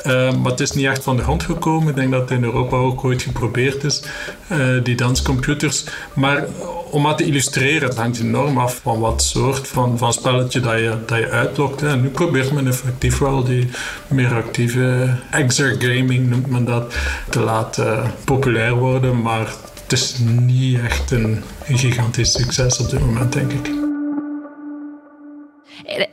Eh, 0.04 0.34
maar 0.36 0.52
het 0.52 0.60
is 0.60 0.72
niet 0.72 0.86
echt 0.86 1.04
van 1.04 1.16
de 1.16 1.24
grond 1.24 1.44
gekomen. 1.44 1.90
Ik 1.90 1.96
denk 1.96 2.12
dat 2.12 2.22
het 2.22 2.32
in 2.32 2.44
Europa 2.44 2.78
ook 2.78 3.04
ooit 3.04 3.22
geprobeerd 3.22 3.84
is, 3.84 4.04
eh, 4.48 4.68
die 4.84 4.96
danscomputers. 4.96 5.84
Maar 6.14 6.46
om 6.90 7.02
maar 7.02 7.16
te 7.16 7.26
illustreren, 7.26 7.90
het 7.90 7.98
hangt 7.98 8.20
enorm 8.20 8.58
af 8.58 8.80
van 8.84 9.00
wat 9.00 9.24
soort 9.24 9.68
van, 9.68 9.98
van 9.98 10.14
spelletje 10.14 10.60
dat 10.60 10.78
je, 10.78 10.98
dat 11.06 11.18
je 11.18 11.30
uitlokt. 11.30 11.82
En 11.82 12.02
nu 12.02 12.10
probeert 12.10 12.52
men 12.52 12.68
effectief 12.68 13.18
wel 13.18 13.44
die 13.44 13.70
meer 14.08 14.34
actieve 14.34 15.16
exergaming, 15.32 16.30
noemt 16.30 16.48
men 16.48 16.66
dat, 16.66 16.96
te 17.30 17.40
laten 17.40 18.12
populair 18.24 18.76
worden. 18.76 19.22
Maar 19.22 19.54
het 19.84 19.92
is 19.92 20.16
niet 20.40 20.80
echt 20.80 21.12
een, 21.12 21.44
een 21.66 21.78
gigantisch 21.78 22.32
succes 22.32 22.80
op 22.80 22.90
dit 22.90 23.00
moment, 23.00 23.34
denk 23.34 23.52
ik. 23.52 23.93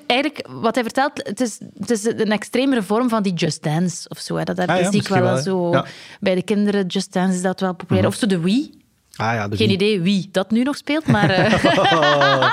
Eigenlijk, 0.07 0.49
wat 0.49 0.75
hij 0.75 0.85
vertelt, 0.85 1.12
het 1.27 1.41
is, 1.41 1.59
het 1.79 1.91
is 1.91 2.05
een 2.05 2.33
extremere 2.33 2.83
vorm 2.83 3.09
van 3.09 3.23
die 3.23 3.33
Just 3.33 3.62
Dance 3.62 4.09
of 4.09 4.19
zo. 4.19 4.37
hè. 4.37 4.45
Dat, 4.45 4.57
dat 4.57 4.69
Ah 4.69 4.81
ja, 4.81 4.91
zie 4.91 5.00
ik 5.00 5.09
wel 5.09 5.23
wel, 5.23 5.37
zo. 5.37 5.71
Ja. 5.71 5.85
Bij 6.21 6.35
de 6.35 6.43
kinderen, 6.43 6.87
Just 6.87 7.12
Dance 7.12 7.35
is 7.35 7.43
dat 7.43 7.61
wel 7.61 7.75
populair. 7.75 8.07
Of 8.07 8.15
zo 8.15 8.27
de 8.27 8.41
Wii. 8.41 8.80
Ah 9.17 9.35
ja, 9.35 9.49
dus 9.49 9.59
Geen 9.59 9.71
idee 9.71 10.00
wie 10.00 10.29
dat 10.33 10.50
nu 10.50 10.62
nog 10.62 10.76
speelt, 10.76 11.07
maar... 11.07 11.31
eh, 11.31 11.52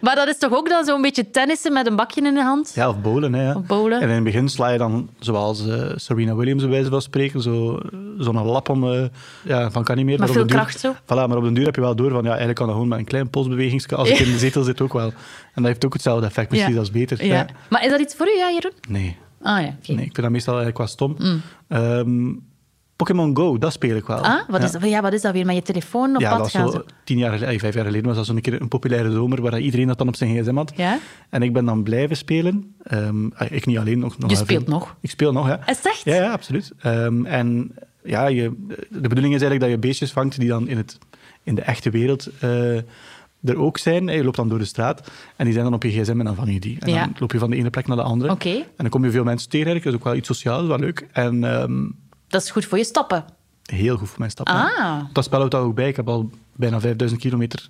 maar 0.00 0.14
dat 0.14 0.28
is 0.28 0.38
toch 0.38 0.52
ook 0.52 0.68
dan 0.68 0.84
zo'n 0.84 1.02
beetje 1.02 1.30
tennissen 1.30 1.72
met 1.72 1.86
een 1.86 1.96
bakje 1.96 2.20
in 2.22 2.34
de 2.34 2.42
hand? 2.42 2.72
Ja, 2.74 2.88
of 2.88 3.00
bowlen. 3.00 3.34
Hè, 3.34 3.42
ja. 3.42 3.54
Of 3.54 3.66
bowlen. 3.66 4.00
En 4.00 4.08
in 4.08 4.14
het 4.14 4.24
begin 4.24 4.48
sla 4.48 4.68
je 4.68 4.78
dan, 4.78 5.08
zoals 5.18 5.66
eh, 5.68 5.90
Serena 5.94 6.34
Williams 6.34 6.62
bij 6.62 6.70
wijze 6.70 6.90
van 6.90 7.02
spreken, 7.02 7.40
zo- 7.42 7.80
zo'n 8.18 8.42
lap 8.44 8.68
om... 8.68 8.92
eh, 8.92 9.04
ja, 9.42 9.70
van 9.70 9.84
kan 9.84 9.96
niet 9.96 10.04
meer. 10.04 10.18
Met 10.18 10.28
maar 10.28 10.28
op 10.28 10.34
veel 10.34 10.46
duur- 10.46 10.56
kracht 10.56 10.80
zo. 10.80 10.92
Voilà, 10.92 11.28
maar 11.28 11.36
op 11.36 11.42
den 11.44 11.54
duur 11.54 11.64
heb 11.64 11.74
je 11.74 11.80
wel 11.80 11.96
door 11.96 12.10
van, 12.10 12.22
ja, 12.22 12.28
eigenlijk 12.28 12.56
kan 12.58 12.66
dat 12.66 12.74
gewoon 12.74 12.90
met 12.90 12.98
een 12.98 13.04
klein 13.04 13.30
polsbeweging, 13.30 13.92
als 13.92 14.08
ik 14.08 14.18
in 14.18 14.32
de 14.32 14.38
zetel 14.38 14.62
zit 14.62 14.80
ook 14.80 14.92
wel. 14.92 15.06
En 15.06 15.12
dat 15.54 15.64
heeft 15.64 15.84
ook 15.84 15.92
hetzelfde 15.92 16.26
effect, 16.26 16.50
misschien 16.50 16.72
zelfs 16.72 16.90
beter. 16.90 17.24
Ja. 17.26 17.34
Ja. 17.34 17.46
Maar 17.68 17.84
is 17.84 17.90
dat 17.90 18.00
iets 18.00 18.14
voor 18.14 18.26
u, 18.26 18.36
ja, 18.38 18.50
Jeroen? 18.50 18.72
Nee. 18.88 19.16
Ah 19.42 19.60
ja, 19.62 19.66
oké. 19.78 19.92
nee, 19.92 20.04
ik 20.04 20.14
vind 20.14 20.16
dat 20.16 20.30
meestal 20.30 20.54
eigenlijk 20.60 20.78
wel 20.78 20.86
stom. 20.86 21.16
Ehm, 21.68 22.28
Pokémon 22.96 23.36
Go, 23.36 23.58
dat 23.58 23.72
speel 23.72 23.96
ik 23.96 24.06
wel. 24.06 24.18
Ah, 24.24 24.48
wat. 24.48 24.62
Is 24.62 24.72
dat, 24.72 24.82
ja, 24.84 25.00
wat 25.02 25.12
is 25.12 25.20
dat 25.22 25.32
weer? 25.32 25.46
Met 25.46 25.54
je 25.54 25.62
telefoon 25.62 26.14
op 26.14 26.20
ja, 26.20 26.30
pad 26.30 26.38
dat 26.38 26.50
gaan? 26.50 26.70
zo 26.70 26.76
zo? 26.76 26.84
tien 27.04 27.18
jaar 27.18 27.30
geleden, 27.32 27.54
eh, 27.54 27.60
vijf 27.60 27.74
jaar 27.74 27.84
geleden 27.84 28.06
was 28.06 28.16
dat 28.16 28.26
zo'n 28.26 28.40
keer 28.40 28.60
een 28.60 28.68
populaire 28.68 29.10
zomer 29.10 29.42
waar 29.42 29.60
iedereen 29.60 29.86
dat 29.86 29.98
dan 29.98 30.08
op 30.08 30.16
zijn 30.16 30.36
gsm 30.42 30.54
had. 30.56 30.72
Ja? 30.76 30.98
En 31.30 31.42
ik 31.42 31.52
ben 31.52 31.64
dan 31.64 31.82
blijven 31.82 32.16
spelen. 32.16 32.74
Ehm, 32.82 33.26
ah, 33.34 33.50
ik 33.50 33.66
niet 33.66 33.78
alleen, 33.78 33.98
nog, 33.98 34.18
nog 34.18 34.30
Je 34.30 34.36
speelt 34.36 34.64
veel. 34.64 34.72
nog? 34.72 34.96
Ik 35.00 35.10
speel 35.10 35.32
nog, 35.32 35.46
ja. 35.48 35.60
Is 35.68 35.76
het 35.76 35.86
echt? 35.86 36.04
Ja, 36.04 36.14
ja 36.14 36.32
absoluut. 36.32 36.72
Ehm, 36.80 37.24
en 37.26 37.74
ja, 38.04 38.26
je, 38.26 38.66
de 38.88 39.08
bedoeling 39.08 39.34
is 39.34 39.40
eigenlijk 39.40 39.60
dat 39.60 39.70
je 39.70 39.78
beestjes 39.78 40.12
vangt 40.12 40.38
die 40.38 40.48
dan 40.48 40.68
in, 40.68 40.76
het, 40.76 40.98
in 41.42 41.54
de 41.54 41.62
echte 41.62 41.90
wereld 41.90 42.28
eh, 42.40 42.76
er 43.44 43.56
ook 43.58 43.78
zijn. 43.78 44.06
Je 44.06 44.24
loopt 44.24 44.36
dan 44.36 44.48
door 44.48 44.58
de 44.58 44.64
straat 44.64 45.10
en 45.36 45.44
die 45.44 45.52
zijn 45.52 45.64
dan 45.64 45.74
op 45.74 45.82
je 45.82 45.90
gsm 45.90 46.18
en 46.18 46.24
dan 46.24 46.34
vang 46.34 46.52
je 46.52 46.60
die. 46.60 46.76
En 46.80 46.90
Ja. 46.90 47.04
dan 47.04 47.14
loop 47.18 47.32
je 47.32 47.38
van 47.38 47.50
de 47.50 47.56
ene 47.56 47.70
plek 47.70 47.86
naar 47.86 47.96
de 47.96 48.02
andere. 48.02 48.32
Oké. 48.32 48.48
En 48.50 48.64
dan 48.76 48.88
kom 48.88 49.04
je 49.04 49.10
veel 49.10 49.24
mensen 49.24 49.48
tegen 49.48 49.66
eigenlijk. 49.66 49.84
Dat 49.84 49.92
is 49.92 49.98
ook 49.98 50.04
wel 50.04 50.14
iets 50.14 50.26
sociaals, 50.28 50.66
wel 50.66 50.78
leuk. 50.78 51.06
En 51.12 51.44
ehm, 51.44 51.84
Dat 52.32 52.42
is 52.42 52.50
goed 52.50 52.64
voor 52.64 52.78
je 52.78 52.84
stappen. 52.84 53.24
heel 53.62 53.96
goed 53.96 54.08
voor 54.08 54.18
mijn 54.18 54.30
stappen. 54.30 54.54
Ah. 54.54 55.00
Dat 55.12 55.24
spel 55.24 55.38
houdt 55.38 55.54
dat 55.54 55.62
ook 55.62 55.74
bij. 55.74 55.88
Ik 55.88 55.96
heb 55.96 56.08
al 56.08 56.30
bijna 56.56 56.80
5000 56.80 57.20
kilometer 57.20 57.68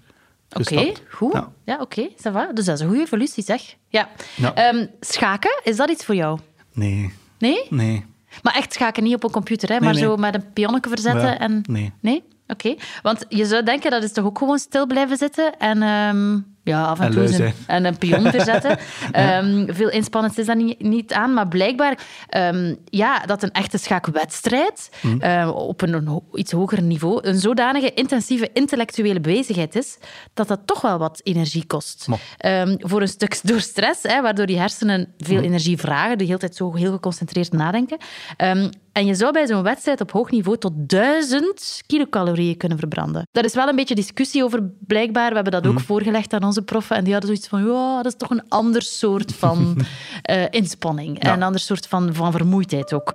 Oké, 0.52 0.92
goed. 1.10 1.32
Ja. 1.32 1.48
Ja, 1.64 1.78
oké, 1.80 2.08
va. 2.16 2.52
Dus 2.52 2.64
dat 2.64 2.74
is 2.74 2.80
een 2.80 2.88
goede 2.88 3.02
evolutie, 3.02 3.44
zeg. 3.44 3.62
Ja. 3.88 4.08
Ja. 4.36 4.54
Ehm, 4.54 4.86
schaken, 5.00 5.60
is 5.64 5.76
dat 5.76 5.90
iets 5.90 6.04
voor 6.04 6.14
jou? 6.14 6.38
Nee, 6.72 7.12
Nee? 7.38 7.66
nee. 7.70 8.04
Maar 8.42 8.54
echt 8.54 8.72
schaken 8.72 9.02
niet 9.02 9.14
op 9.14 9.24
een 9.24 9.30
computer, 9.30 9.68
hè, 9.68 9.80
maar 9.80 9.92
nee. 9.94 10.02
zo 10.02 10.16
met 10.16 10.34
een 10.34 10.52
pionnetje 10.52 10.90
verzetten 10.90 11.26
Ja, 11.26 11.38
en... 11.38 11.62
nee. 11.68 11.92
Nee? 12.00 12.22
Oké, 12.46 12.74
want 13.02 13.24
je 13.28 13.46
zou 13.46 13.62
denken 13.62 13.90
dat 13.90 14.02
is 14.02 14.12
toch 14.12 14.24
ook 14.24 14.38
gewoon 14.38 14.58
stil 14.58 14.86
blijven 14.86 15.16
zitten 15.16 15.58
en 15.58 15.82
ehm, 15.82 16.38
ja, 16.64 16.84
af 16.84 16.98
en, 17.00 17.04
En 17.06 17.12
toe 17.12 17.44
een, 17.44 17.52
en 17.66 17.84
een 17.84 17.98
pion 17.98 18.30
verzetten. 18.30 18.78
Ehm, 19.12 19.72
veel 19.74 19.90
inspannends 19.90 20.38
is 20.38 20.46
daar 20.46 20.56
niet, 20.56 20.80
niet 20.82 21.12
aan, 21.12 21.32
maar 21.34 21.48
blijkbaar 21.48 21.98
ehm, 22.28 22.74
ja, 22.84 23.18
dat 23.18 23.42
een 23.42 23.50
echte 23.52 23.78
schaakwedstrijd 23.78 24.90
Mhm. 25.02 25.20
eh, 25.20 25.50
op 25.54 25.80
een, 25.82 26.06
ho- 26.06 26.24
iets 26.34 26.52
hoger 26.52 26.82
niveau 26.82 27.26
een 27.26 27.38
zodanige 27.38 27.92
intensieve 27.94 28.50
intellectuele 28.52 29.20
bezigheid 29.20 29.74
is 29.76 29.98
dat 30.34 30.48
dat 30.48 30.60
toch 30.64 30.80
wel 30.80 30.98
wat 30.98 31.20
energie 31.22 31.66
kost. 31.66 32.06
Ehm, 32.36 32.76
voor 32.78 33.00
een 33.00 33.08
stuk 33.08 33.40
door 33.48 33.60
stress, 33.60 34.02
hè, 34.02 34.22
waardoor 34.22 34.46
die 34.46 34.58
hersenen 34.58 35.12
veel 35.18 35.36
Mhm. 35.36 35.44
energie 35.44 35.78
vragen, 35.78 36.18
de 36.18 36.24
hele 36.24 36.38
tijd 36.38 36.56
zo 36.56 36.74
heel 36.74 36.92
geconcentreerd 36.92 37.52
nadenken. 37.52 37.98
Ehm, 38.36 38.70
en 38.92 39.06
je 39.06 39.14
zou 39.14 39.32
bij 39.32 39.46
zo'n 39.46 39.62
wedstrijd 39.62 40.00
op 40.00 40.10
hoog 40.12 40.30
niveau 40.30 40.58
tot 40.58 40.72
1000 40.76 41.82
kilocalorieën 41.86 42.56
kunnen 42.56 42.78
verbranden. 42.78 43.26
Daar 43.32 43.44
is 43.44 43.54
wel 43.54 43.68
een 43.68 43.76
beetje 43.76 43.94
discussie 43.94 44.44
over, 44.44 44.70
blijkbaar. 44.86 45.28
We 45.28 45.34
hebben 45.34 45.52
dat 45.52 45.66
ook 45.66 45.80
voorgelegd 45.80 46.32
aan 46.32 46.44
onze 46.44 46.51
proffen. 46.60 46.96
En 46.96 47.04
die 47.04 47.12
hadden 47.12 47.30
zoiets 47.30 47.48
van, 47.48 47.66
ja, 47.66 47.96
dat 47.96 48.12
is 48.12 48.18
toch 48.18 48.30
een 48.30 48.48
ander 48.48 48.82
soort 48.82 49.34
van 49.34 49.76
eh, 50.22 50.44
inspanning. 50.50 51.18
En 51.18 51.32
een 51.32 51.42
ander 51.42 51.60
soort 51.60 51.86
van, 51.86 52.14
van 52.14 52.32
vermoeidheid 52.32 52.92
ook. 52.92 53.14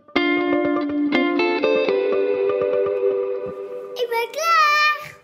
Ik 3.93 4.07
ben 4.09 4.27
klaar. 4.31 5.15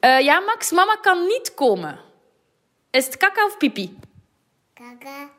Eh, 0.00 0.24
ja, 0.24 0.40
Max, 0.40 0.70
mama 0.70 0.94
kan 1.02 1.26
niet 1.26 1.52
komen. 1.54 1.98
Is 2.90 3.04
het 3.04 3.16
kaka 3.16 3.44
of 3.46 3.56
pipi? 3.56 3.98
Kaka. 4.74 5.30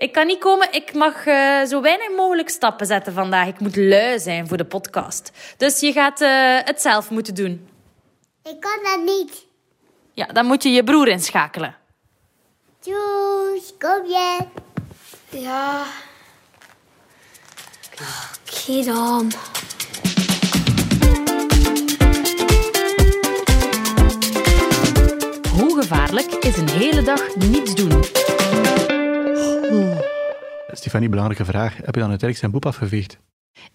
Ik 0.00 0.12
kan 0.12 0.26
niet 0.26 0.38
komen. 0.38 0.72
Ik 0.72 0.94
mag 0.94 1.26
eh, 1.26 1.62
zo 1.64 1.80
weinig 1.80 2.10
mogelijk 2.16 2.48
stappen 2.48 2.86
zetten 2.86 3.12
vandaag. 3.12 3.46
Ik 3.46 3.60
moet 3.60 3.76
lui 3.76 4.18
zijn 4.18 4.48
voor 4.48 4.56
de 4.56 4.64
podcast. 4.64 5.32
Dus 5.56 5.80
je 5.80 5.92
gaat 5.92 6.20
eh, 6.20 6.58
het 6.64 6.80
zelf 6.80 7.10
moeten 7.10 7.34
doen. 7.34 7.68
Ik 8.42 8.60
kan 8.60 8.78
dat 8.82 9.04
niet. 9.04 9.46
Ja, 10.20 10.26
dan 10.26 10.46
moet 10.46 10.62
je 10.62 10.68
je 10.68 10.84
broer 10.84 11.08
inschakelen. 11.08 11.74
Tjoes, 12.80 13.74
kom 13.78 14.06
je? 14.06 14.38
Ja. 15.30 15.82
Oké 17.92 18.84
dan. 18.84 19.32
Hoe 25.52 25.80
gevaarlijk 25.80 26.32
is 26.32 26.56
een 26.56 26.68
hele 26.68 27.02
dag 27.02 27.36
niets 27.36 27.74
doen? 27.74 28.04
Stefanie, 30.72 31.08
belangrijke 31.08 31.44
vraag. 31.44 31.76
Heb 31.76 31.94
je 31.94 32.00
dan 32.00 32.10
uiteindelijk 32.10 32.38
zijn 32.38 32.50
boep 32.50 32.66
afgeveegd? 32.66 33.18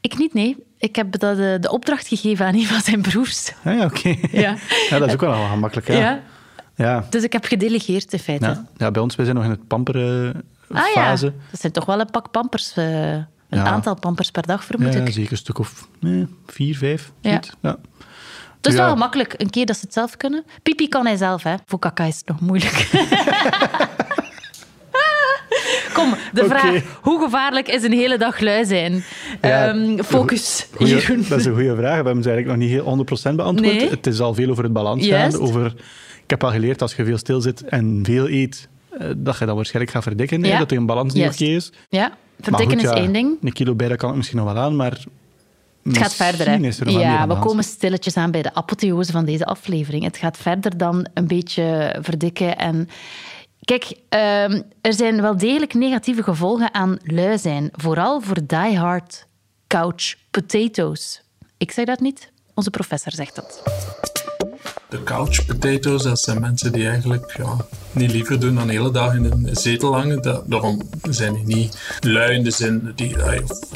Ik 0.01 0.17
niet, 0.17 0.33
nee. 0.33 0.57
Ik 0.77 0.95
heb 0.95 1.19
dat, 1.19 1.37
eh, 1.37 1.55
de 1.59 1.71
opdracht 1.71 2.07
gegeven 2.07 2.45
aan 2.45 2.55
een 2.55 2.65
van 2.65 2.81
zijn 2.81 3.01
broers. 3.01 3.51
Ah, 3.63 3.77
ja, 3.77 3.85
oké. 3.85 4.15
Ja. 4.31 4.55
ja, 4.89 4.99
dat 4.99 5.07
is 5.07 5.13
ook 5.13 5.21
wel 5.21 5.47
gemakkelijk. 5.47 5.87
Ja. 5.87 5.95
Ja. 5.95 6.21
Ja. 6.75 7.05
Dus 7.09 7.23
ik 7.23 7.33
heb 7.33 7.45
gedelegeerd, 7.45 8.13
in 8.13 8.19
feite. 8.19 8.45
Ja. 8.45 8.65
ja, 8.77 8.91
bij 8.91 9.01
ons 9.01 9.15
wij 9.15 9.25
zijn 9.25 9.37
nog 9.37 9.45
in 9.45 9.51
het 9.51 9.67
pamperen 9.67 10.43
Ah 10.71 10.83
fase. 10.83 11.25
ja, 11.25 11.31
dat 11.51 11.59
zijn 11.59 11.71
toch 11.71 11.85
wel 11.85 11.99
een 11.99 12.09
pak 12.11 12.31
pampers. 12.31 12.71
eh, 12.75 13.11
een 13.11 13.25
Ja. 13.49 13.63
aantal 13.63 13.95
pampers 13.99 14.31
per 14.31 14.45
dag, 14.47 14.63
vermoed 14.63 14.93
Ja, 14.93 14.99
ik. 14.99 15.13
zeker 15.13 15.31
een 15.31 15.37
stuk 15.37 15.59
of 15.59 15.87
eh, 16.03 16.11
vier, 16.47 16.77
vijf. 16.77 17.11
Ja. 17.21 17.39
Ja. 17.61 17.77
Het 18.57 18.73
is 18.73 18.79
Ja. 18.79 18.85
wel 18.85 18.95
makkelijk, 18.95 19.33
een 19.37 19.49
keer 19.49 19.65
dat 19.65 19.75
ze 19.77 19.81
het 19.85 19.93
zelf 19.93 20.17
kunnen. 20.17 20.43
Pipi 20.63 20.87
kan 20.87 21.05
hij 21.05 21.15
zelf, 21.15 21.43
hè. 21.43 21.55
Voor 21.65 21.79
kaka 21.79 22.03
is 22.03 22.17
het 22.17 22.27
nog 22.27 22.39
moeilijk. 22.39 22.73
Kom, 25.93 26.13
de 26.33 26.45
vraag. 26.45 26.81
Hoe 27.01 27.21
gevaarlijk 27.23 27.67
is 27.67 27.83
een 27.83 27.91
hele 27.91 28.17
dag 28.17 28.39
lui 28.39 28.65
zijn? 28.65 29.03
Ja, 29.41 29.67
Ehm, 29.67 30.01
focus, 30.03 30.67
Goeie- 30.75 30.95
Jeroen. 30.95 31.25
dat 31.29 31.39
is 31.39 31.45
een 31.45 31.53
goede 31.53 31.75
vraag. 31.75 31.99
We 31.99 32.05
hebben 32.05 32.23
ze 32.23 32.29
eigenlijk 32.29 32.47
nog 32.47 32.57
niet 32.57 32.69
heel 32.69 32.83
100% 32.85 33.35
beantwoord. 33.35 33.75
Nee. 33.75 33.89
Het 33.89 34.07
is 34.07 34.19
al 34.19 34.33
veel 34.33 34.49
over 34.49 34.63
het 34.63 34.73
balans 34.73 35.07
gaan. 35.07 35.39
Over, 35.39 35.73
ik 36.25 36.31
heb 36.31 36.43
al 36.43 36.51
geleerd, 36.51 36.81
als 36.81 36.95
je 36.95 37.05
veel 37.05 37.17
stil 37.17 37.41
zit 37.41 37.63
en 37.63 37.99
veel 38.03 38.29
eet, 38.29 38.67
eh, 38.89 39.09
dat 39.17 39.37
je 39.37 39.45
dan 39.45 39.55
waarschijnlijk 39.55 39.93
gaat 39.93 40.03
verdikken. 40.03 40.43
hè. 40.43 40.57
Dat 40.57 40.71
er 40.71 40.77
een 40.77 40.85
balans 40.85 41.13
niet 41.13 41.25
oké 41.25 41.43
is. 41.43 41.71
Ja, 41.89 42.17
verdikken 42.39 42.79
goed, 42.79 42.87
is 42.87 42.99
één 42.99 43.13
ding. 43.13 43.37
Een 43.41 43.53
kilo 43.53 43.75
bij, 43.75 43.87
dat 43.87 43.97
kan 43.97 44.09
ik 44.09 44.15
misschien 44.15 44.37
nog 44.37 44.53
wel 44.53 44.63
aan, 44.63 44.75
maar... 44.75 45.03
Het 45.83 45.97
gaat 45.97 46.13
verder, 46.13 46.47
hè? 46.49 46.89
Ja, 46.89 47.27
we 47.27 47.39
komen 47.39 47.63
stilletjes 47.63 48.17
aan 48.17 48.31
bij 48.31 48.41
de 48.41 48.53
apotheose 48.53 49.11
van 49.11 49.25
deze 49.25 49.45
aflevering. 49.45 50.03
Het 50.03 50.17
gaat 50.17 50.37
verder 50.37 50.77
dan 50.77 51.07
een 51.13 51.27
beetje 51.27 51.95
verdikken. 52.01 52.57
En 52.57 52.89
kijk, 53.63 53.93
ehm, 54.09 54.61
er 54.81 54.93
zijn 54.93 55.21
wel 55.21 55.37
degelijk 55.37 55.73
negatieve 55.73 56.23
gevolgen 56.23 56.73
aan 56.73 56.97
lui 57.03 57.37
zijn. 57.37 57.69
Vooral 57.71 58.21
voor 58.21 58.37
diehard 58.45 59.27
couch 59.67 60.15
potatoes. 60.31 61.21
Ik 61.57 61.71
zeg 61.71 61.85
dat 61.85 61.99
niet, 61.99 62.31
onze 62.53 62.69
professor 62.69 63.11
zegt 63.11 63.35
dat. 63.35 63.63
De 64.89 65.03
couch 65.03 65.45
potatoes, 65.45 66.03
dat 66.03 66.19
zijn 66.19 66.41
mensen 66.41 66.71
die 66.71 66.87
eigenlijk 66.87 67.33
ja, 67.37 67.55
niet 67.91 68.11
liever 68.11 68.39
doen 68.39 68.55
dan 68.55 68.67
de 68.67 68.73
hele 68.73 68.91
dag 68.91 69.13
in 69.15 69.25
een 69.25 69.49
zetel 69.51 69.93
hangen. 69.95 70.21
Da- 70.21 70.41
daarom 70.45 70.81
zijn 71.09 71.33
die 71.33 71.43
niet 71.55 71.77
lui 71.99 72.33
in 72.35 72.43
de 72.43 72.51
zin, 72.51 72.91
die, 72.95 73.15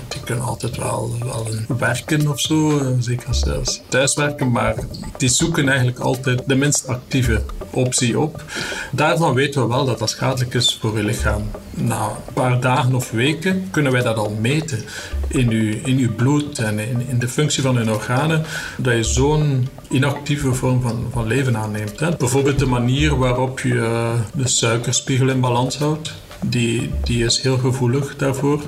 die 0.08 0.20
kunnen 0.26 0.46
altijd 0.46 0.78
wel, 0.78 1.16
wel 1.24 1.48
werken 1.78 2.28
of 2.28 2.40
zo, 2.40 2.80
eh, 2.80 2.88
zeker 3.00 3.28
als 3.28 3.40
ze 3.40 3.80
thuiswerken, 3.88 4.52
maar 4.52 4.76
die 5.18 5.30
zoeken 5.30 5.68
eigenlijk 5.68 6.00
altijd 6.00 6.42
de 6.46 6.56
minst 6.56 6.88
actieve 6.88 7.42
optie 7.72 8.20
op. 8.20 8.44
Daarvan 8.92 9.34
weten 9.34 9.62
we 9.62 9.68
wel 9.68 9.86
dat 9.86 10.00
dat 10.00 10.10
schadelijk 10.10 10.54
is 10.54 10.78
voor 10.82 10.98
je 10.98 11.04
lichaam. 11.04 11.42
Na 11.72 12.04
een 12.06 12.34
paar 12.34 12.60
dagen 12.60 12.96
of 12.96 13.12
weken 13.12 13.68
kunnen 13.72 13.92
wij 13.92 14.02
dat 14.02 14.18
al 14.18 14.38
meten 14.42 14.80
in 15.28 15.50
je, 15.50 15.82
in 15.82 15.98
uw 15.98 16.16
bloed 16.16 16.60
en 16.60 16.80
in, 16.80 17.08
in 17.08 17.20
de 17.20 17.28
functie 17.28 17.64
van 17.64 17.84
je 17.84 17.94
organen, 17.94 18.44
dat 18.78 18.94
je 18.96 19.04
zo'n 19.04 19.68
inactieve 19.90 20.54
vorm 20.54 20.82
van, 20.82 20.99
van 21.12 21.28
leven 21.28 21.58
aanneemt. 21.58 22.18
Bijvoorbeeld 22.18 22.60
de 22.60 22.66
manier 22.66 23.18
waarop 23.18 23.60
je 23.60 23.80
eh, 23.80 24.12
de 24.34 24.48
suikerspiegel 24.48 25.30
in 25.30 25.40
balans 25.40 25.78
houdt, 25.78 26.14
die, 26.46 26.90
die 27.04 27.26
is 27.26 27.42
heel 27.42 27.58
gevoelig 27.58 28.16
daarvoor. 28.16 28.62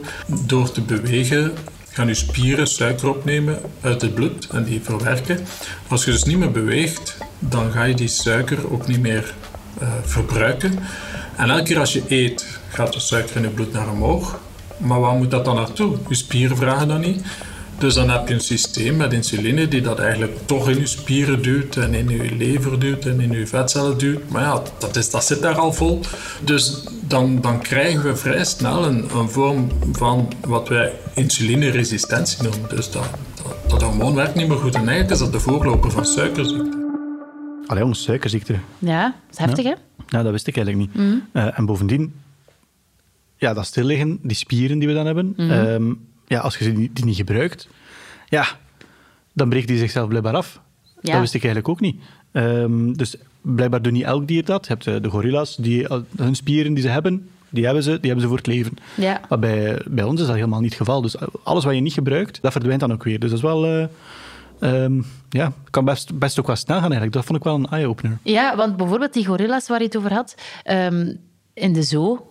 Door 0.45 0.71
te 0.71 0.81
bewegen 0.81 1.53
gaan 1.89 2.07
je 2.07 2.13
spieren 2.13 2.67
suiker 2.67 3.09
opnemen 3.09 3.59
uit 3.81 4.01
het 4.01 4.13
bloed 4.13 4.47
en 4.47 4.63
die 4.63 4.81
verwerken. 4.81 5.39
Als 5.87 6.05
je 6.05 6.11
dus 6.11 6.23
niet 6.23 6.37
meer 6.37 6.51
beweegt, 6.51 7.17
dan 7.39 7.71
ga 7.71 7.83
je 7.83 7.95
die 7.95 8.07
suiker 8.07 8.71
ook 8.71 8.87
niet 8.87 9.01
meer 9.01 9.33
eh, 9.79 9.87
verbruiken. 10.03 10.79
En 11.35 11.49
elke 11.49 11.63
keer 11.63 11.79
als 11.79 11.93
je 11.93 12.03
eet, 12.07 12.59
gaat 12.69 12.93
de 12.93 12.99
suiker 12.99 13.35
in 13.35 13.41
je 13.41 13.49
bloed 13.49 13.73
naar 13.73 13.91
omhoog. 13.91 14.39
Maar 14.77 14.99
waar 14.99 15.15
moet 15.15 15.31
dat 15.31 15.45
dan 15.45 15.55
naartoe? 15.55 15.97
Je 16.07 16.15
spieren 16.15 16.57
vragen 16.57 16.87
dat 16.87 16.99
niet. 16.99 17.23
Dus 17.81 17.93
dan 17.93 18.09
heb 18.09 18.27
je 18.27 18.33
een 18.33 18.39
systeem 18.39 18.97
met 18.97 19.13
insuline 19.13 19.67
die 19.67 19.81
dat 19.81 19.99
eigenlijk 19.99 20.37
toch 20.45 20.69
in 20.69 20.79
je 20.79 20.85
spieren 20.85 21.41
duwt 21.41 21.75
en 21.77 21.93
in 21.93 22.09
je 22.09 22.35
lever 22.35 22.79
duwt 22.79 23.05
en 23.05 23.19
in 23.21 23.31
je 23.31 23.47
vetcellen 23.47 23.97
duwt. 23.97 24.29
Maar 24.29 24.41
ja, 24.41 24.61
dat, 24.79 24.95
is, 24.95 25.09
dat 25.09 25.23
zit 25.25 25.41
daar 25.41 25.55
al 25.55 25.73
vol. 25.73 25.99
Dus 26.43 26.83
dan, 27.07 27.41
dan 27.41 27.59
krijgen 27.61 28.03
we 28.03 28.15
vrij 28.15 28.43
snel 28.45 28.85
een, 28.85 29.09
een 29.15 29.29
vorm 29.29 29.67
van 29.91 30.31
wat 30.47 30.67
wij 30.67 30.93
insulineresistentie 31.15 32.43
noemen. 32.43 32.69
Dus 32.69 32.91
dat, 32.91 33.09
dat, 33.43 33.69
dat 33.69 33.81
hormoon 33.81 34.15
werkt 34.15 34.35
niet 34.35 34.47
meer 34.47 34.57
goed. 34.57 34.75
En 34.75 34.79
eigenlijk 34.87 35.11
is 35.11 35.19
dat 35.19 35.31
de 35.31 35.39
voorloper 35.39 35.91
van 35.91 36.05
suikerziekte. 36.05 36.79
Allee, 37.65 37.81
jongens, 37.81 38.03
suikerziekte. 38.03 38.55
Ja, 38.79 39.03
dat 39.03 39.13
is 39.31 39.37
heftig, 39.37 39.65
hè? 39.65 39.73
Nou, 40.09 40.23
dat 40.23 40.31
wist 40.31 40.47
ik 40.47 40.55
eigenlijk 40.57 40.87
niet. 40.87 41.03
Mhm. 41.05 41.17
Eh, 41.31 41.59
en 41.59 41.65
bovendien, 41.65 42.13
ja, 43.37 43.53
dat 43.53 43.65
stilliggen, 43.65 44.19
die 44.21 44.35
spieren 44.37 44.79
die 44.79 44.87
we 44.87 44.93
dan 44.93 45.05
hebben, 45.05 45.33
Mhm. 45.37 45.51
ehm, 45.51 45.91
ja, 46.31 46.39
als 46.39 46.57
je 46.57 46.73
die, 46.73 46.89
die 46.93 47.05
niet 47.05 47.15
gebruikt, 47.15 47.67
ja, 48.27 48.45
dan 49.33 49.49
breekt 49.49 49.67
die 49.67 49.77
zichzelf 49.77 50.07
blijkbaar 50.07 50.35
af. 50.35 50.61
Ja. 51.01 51.11
Dat 51.11 51.19
wist 51.21 51.33
ik 51.33 51.43
eigenlijk 51.43 51.73
ook 51.73 51.79
niet. 51.79 52.01
Ehm, 52.31 52.93
dus 52.93 53.15
blijkbaar 53.41 53.81
doet 53.81 53.91
niet 53.93 54.03
elk 54.03 54.27
dier 54.27 54.45
dat. 54.45 54.67
Je 54.67 54.73
hebt 54.73 54.87
eh, 54.87 54.95
de 55.01 55.09
gorilla's, 55.09 55.55
die, 55.55 55.87
hun 56.15 56.35
spieren 56.35 56.73
die 56.73 56.83
ze 56.83 56.89
hebben, 56.89 57.29
die 57.49 57.65
hebben 57.65 57.83
ze, 57.83 57.89
die 57.89 57.99
hebben 58.11 58.21
ze 58.21 58.27
voor 58.27 58.37
het 58.37 58.47
leven. 58.47 58.73
Ja. 58.95 59.21
Maar 59.29 59.39
bij, 59.39 59.81
bij 59.85 60.03
ons 60.03 60.19
is 60.21 60.25
dat 60.27 60.35
helemaal 60.35 60.59
niet 60.59 60.69
het 60.69 60.79
geval. 60.79 61.01
Dus 61.01 61.15
alles 61.43 61.63
wat 61.63 61.73
je 61.73 61.81
niet 61.81 61.93
gebruikt, 61.93 62.41
dat 62.41 62.51
verdwijnt 62.51 62.81
dan 62.81 62.93
ook 62.93 63.03
weer. 63.03 63.19
Dus 63.19 63.29
dat 63.29 63.37
is 63.37 63.45
wel... 63.45 63.65
eh, 63.65 64.83
ehm, 64.83 65.01
ja, 65.29 65.53
kan 65.69 65.85
best, 65.85 66.17
best 66.19 66.39
ook 66.39 66.47
wel 66.47 66.55
snel 66.55 66.75
gaan 66.75 66.91
eigenlijk. 66.91 67.13
Dat 67.13 67.25
vond 67.25 67.37
ik 67.37 67.43
wel 67.43 67.55
een 67.55 67.69
eye-opener. 67.69 68.17
Ja, 68.23 68.55
want 68.55 68.77
bijvoorbeeld 68.77 69.13
die 69.13 69.25
gorilla's 69.25 69.67
waar 69.67 69.79
je 69.79 69.85
het 69.85 69.97
over 69.97 70.13
had, 70.13 70.35
ehm, 70.63 71.13
in 71.53 71.73
de 71.73 71.83
zoo, 71.83 72.27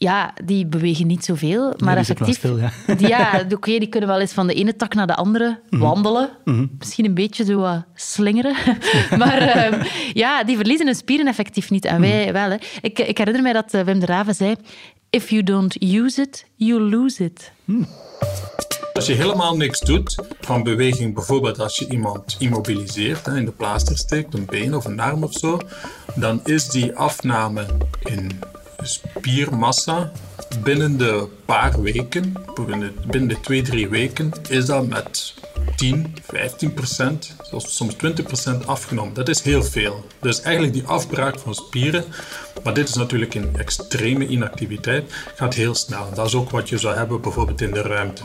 ja, 0.00 0.32
die 0.44 0.66
bewegen 0.66 1.06
niet 1.06 1.24
zoveel, 1.24 1.62
maar 1.78 1.88
Mhm. 1.90 1.96
effectief... 1.98 2.36
stil, 2.36 2.58
ja. 2.58 2.70
die- 2.98 3.08
ja, 3.08 3.44
oké, 3.54 3.78
die 3.78 3.86
kunnen 3.88 4.08
wel 4.08 4.20
eens 4.20 4.32
van 4.32 4.46
de 4.46 4.54
ene 4.54 4.76
tak 4.76 4.94
naar 4.94 5.06
de 5.06 5.14
andere 5.14 5.60
Mhm. 5.70 5.82
wandelen. 5.82 6.30
Misschien 6.78 7.04
een 7.04 7.14
beetje 7.14 7.44
zo 7.44 7.58
wat 7.58 7.84
slingeren. 7.94 8.54
maar 9.18 9.38
ehm, 9.38 9.82
ja, 10.12 10.44
die 10.44 10.56
verliezen 10.56 10.86
hun 10.86 10.94
spieren 10.94 11.26
effectief 11.26 11.70
niet. 11.70 11.84
En 11.84 12.00
Mhm. 12.00 12.10
wij 12.10 12.32
wel. 12.32 12.50
Hè. 12.50 12.56
Ik, 12.80 12.98
ik 12.98 13.18
herinner 13.18 13.42
mij 13.42 13.52
dat 13.52 13.74
eh, 13.74 13.80
Wim 13.80 13.98
de 14.00 14.06
Raven 14.06 14.34
zei... 14.34 14.54
If 15.10 15.30
you 15.30 15.42
don't 15.42 15.82
use 15.82 16.20
it, 16.22 16.44
you 16.56 16.80
lose 16.80 17.24
it. 17.24 17.52
Als 18.92 19.06
je 19.06 19.12
helemaal 19.14 19.56
niks 19.56 19.80
doet 19.80 20.14
van 20.40 20.62
beweging, 20.62 21.14
bijvoorbeeld 21.14 21.60
als 21.60 21.78
je 21.78 21.88
iemand 21.88 22.36
immobiliseert, 22.38 23.26
hè, 23.26 23.36
in 23.36 23.44
de 23.44 23.50
plaaster 23.50 23.96
steekt, 23.98 24.34
een 24.34 24.44
been 24.44 24.74
of 24.76 24.84
een 24.84 25.00
arm 25.00 25.22
of 25.22 25.32
zo, 25.32 25.60
dan 26.14 26.40
is 26.44 26.68
die 26.68 26.92
afname 26.96 27.66
in 28.04 28.30
spiermassa 28.82 30.12
binnen 30.62 30.98
de 30.98 31.28
paar 31.44 31.82
weken, 31.82 32.34
binnen 33.06 33.28
de, 33.28 33.40
twee, 33.40 33.62
drie 33.62 33.88
weken, 33.88 34.32
is 34.48 34.66
dat 34.66 34.86
met 34.86 35.34
10, 35.76 36.14
15 36.26 36.74
procent, 36.74 37.34
soms 37.56 37.94
20 37.94 38.24
procent 38.24 38.66
afgenomen. 38.66 39.14
Dat 39.14 39.28
is 39.28 39.42
heel 39.42 39.62
veel. 39.62 40.06
Dus 40.20 40.40
eigenlijk 40.40 40.74
die 40.74 40.86
afbraak 40.86 41.38
van 41.38 41.54
spieren, 41.54 42.04
maar 42.64 42.74
dit 42.74 42.88
is 42.88 42.94
natuurlijk 42.94 43.34
een 43.34 43.56
extreme 43.56 44.26
inactiviteit, 44.26 45.12
gaat 45.34 45.54
heel 45.54 45.74
snel. 45.74 46.10
Dat 46.14 46.26
is 46.26 46.34
ook 46.34 46.50
wat 46.50 46.68
je 46.68 46.78
zou 46.78 46.96
hebben 46.96 47.20
bijvoorbeeld 47.20 47.60
in 47.60 47.72
de 47.72 47.82
ruimte. 47.82 48.22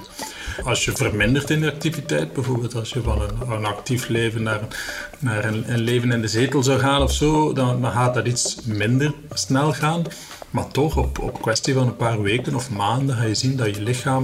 Als 0.64 0.86
je 0.86 0.92
vermindert 0.92 1.50
in 1.50 1.62
de 1.62 1.72
activiteit, 1.72 2.34
bijvoorbeeld 2.34 2.76
als 2.76 2.90
je 2.90 3.02
van 3.02 3.22
een, 3.22 3.52
een 3.52 3.66
actief 3.66 4.08
leven 4.08 4.44
naar, 4.44 4.60
naar 5.20 5.46
een, 5.46 5.64
een, 5.68 5.80
leven 5.80 6.12
in 6.12 6.22
de 6.22 6.28
zetel 6.28 6.64
zou 6.64 6.80
gaan 6.80 7.02
of 7.02 7.12
zo, 7.12 7.54
dan 7.54 7.86
gaat 7.92 8.14
dat 8.14 8.26
iets 8.26 8.58
minder 8.66 9.14
snel 9.34 9.74
gaan. 9.74 10.04
Maar 10.54 10.68
toch, 10.68 10.98
op, 10.98 11.20
op 11.20 11.42
kwestie 11.42 11.74
van 11.74 11.88
een 11.88 11.96
paar 11.96 12.22
weken 12.22 12.56
of 12.56 12.70
maanden 12.72 13.16
ga 13.16 13.24
je 13.24 13.36
zien 13.36 13.56
dat 13.56 13.76
je 13.76 13.82
lichaam 13.82 14.24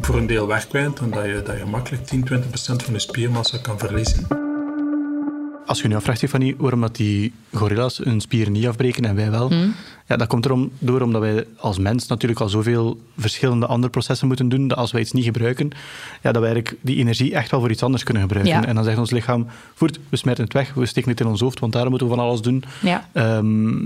voor 0.00 0.16
een 0.16 0.26
deel 0.26 0.46
wegkwijnt 0.46 0.98
en 0.98 1.10
dat 1.10 1.24
je, 1.24 1.42
dat 1.44 1.58
je 1.58 1.64
makkelijk 1.64 2.06
10, 2.06 2.24
20 2.24 2.48
procent 2.48 2.82
van 2.82 2.92
je 2.92 2.98
spiermassa 3.00 3.58
kan 3.58 3.78
verliezen. 3.78 4.26
Als 5.66 5.82
je 5.82 5.88
nu 5.88 5.94
afvraagt, 5.94 6.18
Stefanie, 6.18 6.54
waarom 6.58 6.80
dat 6.80 6.96
die 6.96 7.32
gorilla's 7.52 7.98
hun 7.98 8.20
spieren 8.20 8.52
niet 8.52 8.66
afbreken 8.66 9.04
en 9.04 9.14
wij 9.14 9.30
wel, 9.30 9.48
Hmm. 9.48 9.74
ja, 10.06 10.16
dat 10.16 10.28
komt 10.28 10.44
erom 10.44 10.70
door 10.78 11.00
omdat 11.00 11.20
wij 11.20 11.46
als 11.56 11.78
mens 11.78 12.06
natuurlijk 12.06 12.40
al 12.40 12.48
zoveel 12.48 13.00
verschillende 13.18 13.66
andere 13.66 13.92
processen 13.92 14.26
moeten 14.26 14.48
doen, 14.48 14.68
dat 14.68 14.78
als 14.78 14.92
wij 14.92 15.00
iets 15.00 15.12
niet 15.12 15.24
gebruiken, 15.24 15.70
ja, 16.22 16.32
dat 16.32 16.42
wij 16.42 16.52
eigenlijk 16.52 16.82
die 16.82 16.96
energie 16.96 17.34
echt 17.34 17.50
wel 17.50 17.60
voor 17.60 17.70
iets 17.70 17.82
anders 17.82 18.02
kunnen 18.02 18.22
gebruiken. 18.22 18.54
Ja. 18.60 18.66
En 18.66 18.74
dan 18.74 18.84
zegt 18.84 18.98
ons 18.98 19.10
lichaam, 19.10 19.46
voert, 19.74 19.98
we 20.08 20.16
smijten 20.16 20.44
het 20.44 20.52
weg, 20.52 20.74
we 20.74 20.86
steken 20.86 21.10
het 21.10 21.20
in 21.20 21.26
ons 21.26 21.40
hoofd, 21.40 21.60
want 21.60 21.72
daar 21.72 21.88
moeten 21.88 22.08
we 22.08 22.14
van 22.14 22.24
alles 22.24 22.40
doen. 22.40 22.64
Ja. 22.82 23.08
Ehm, 23.12 23.82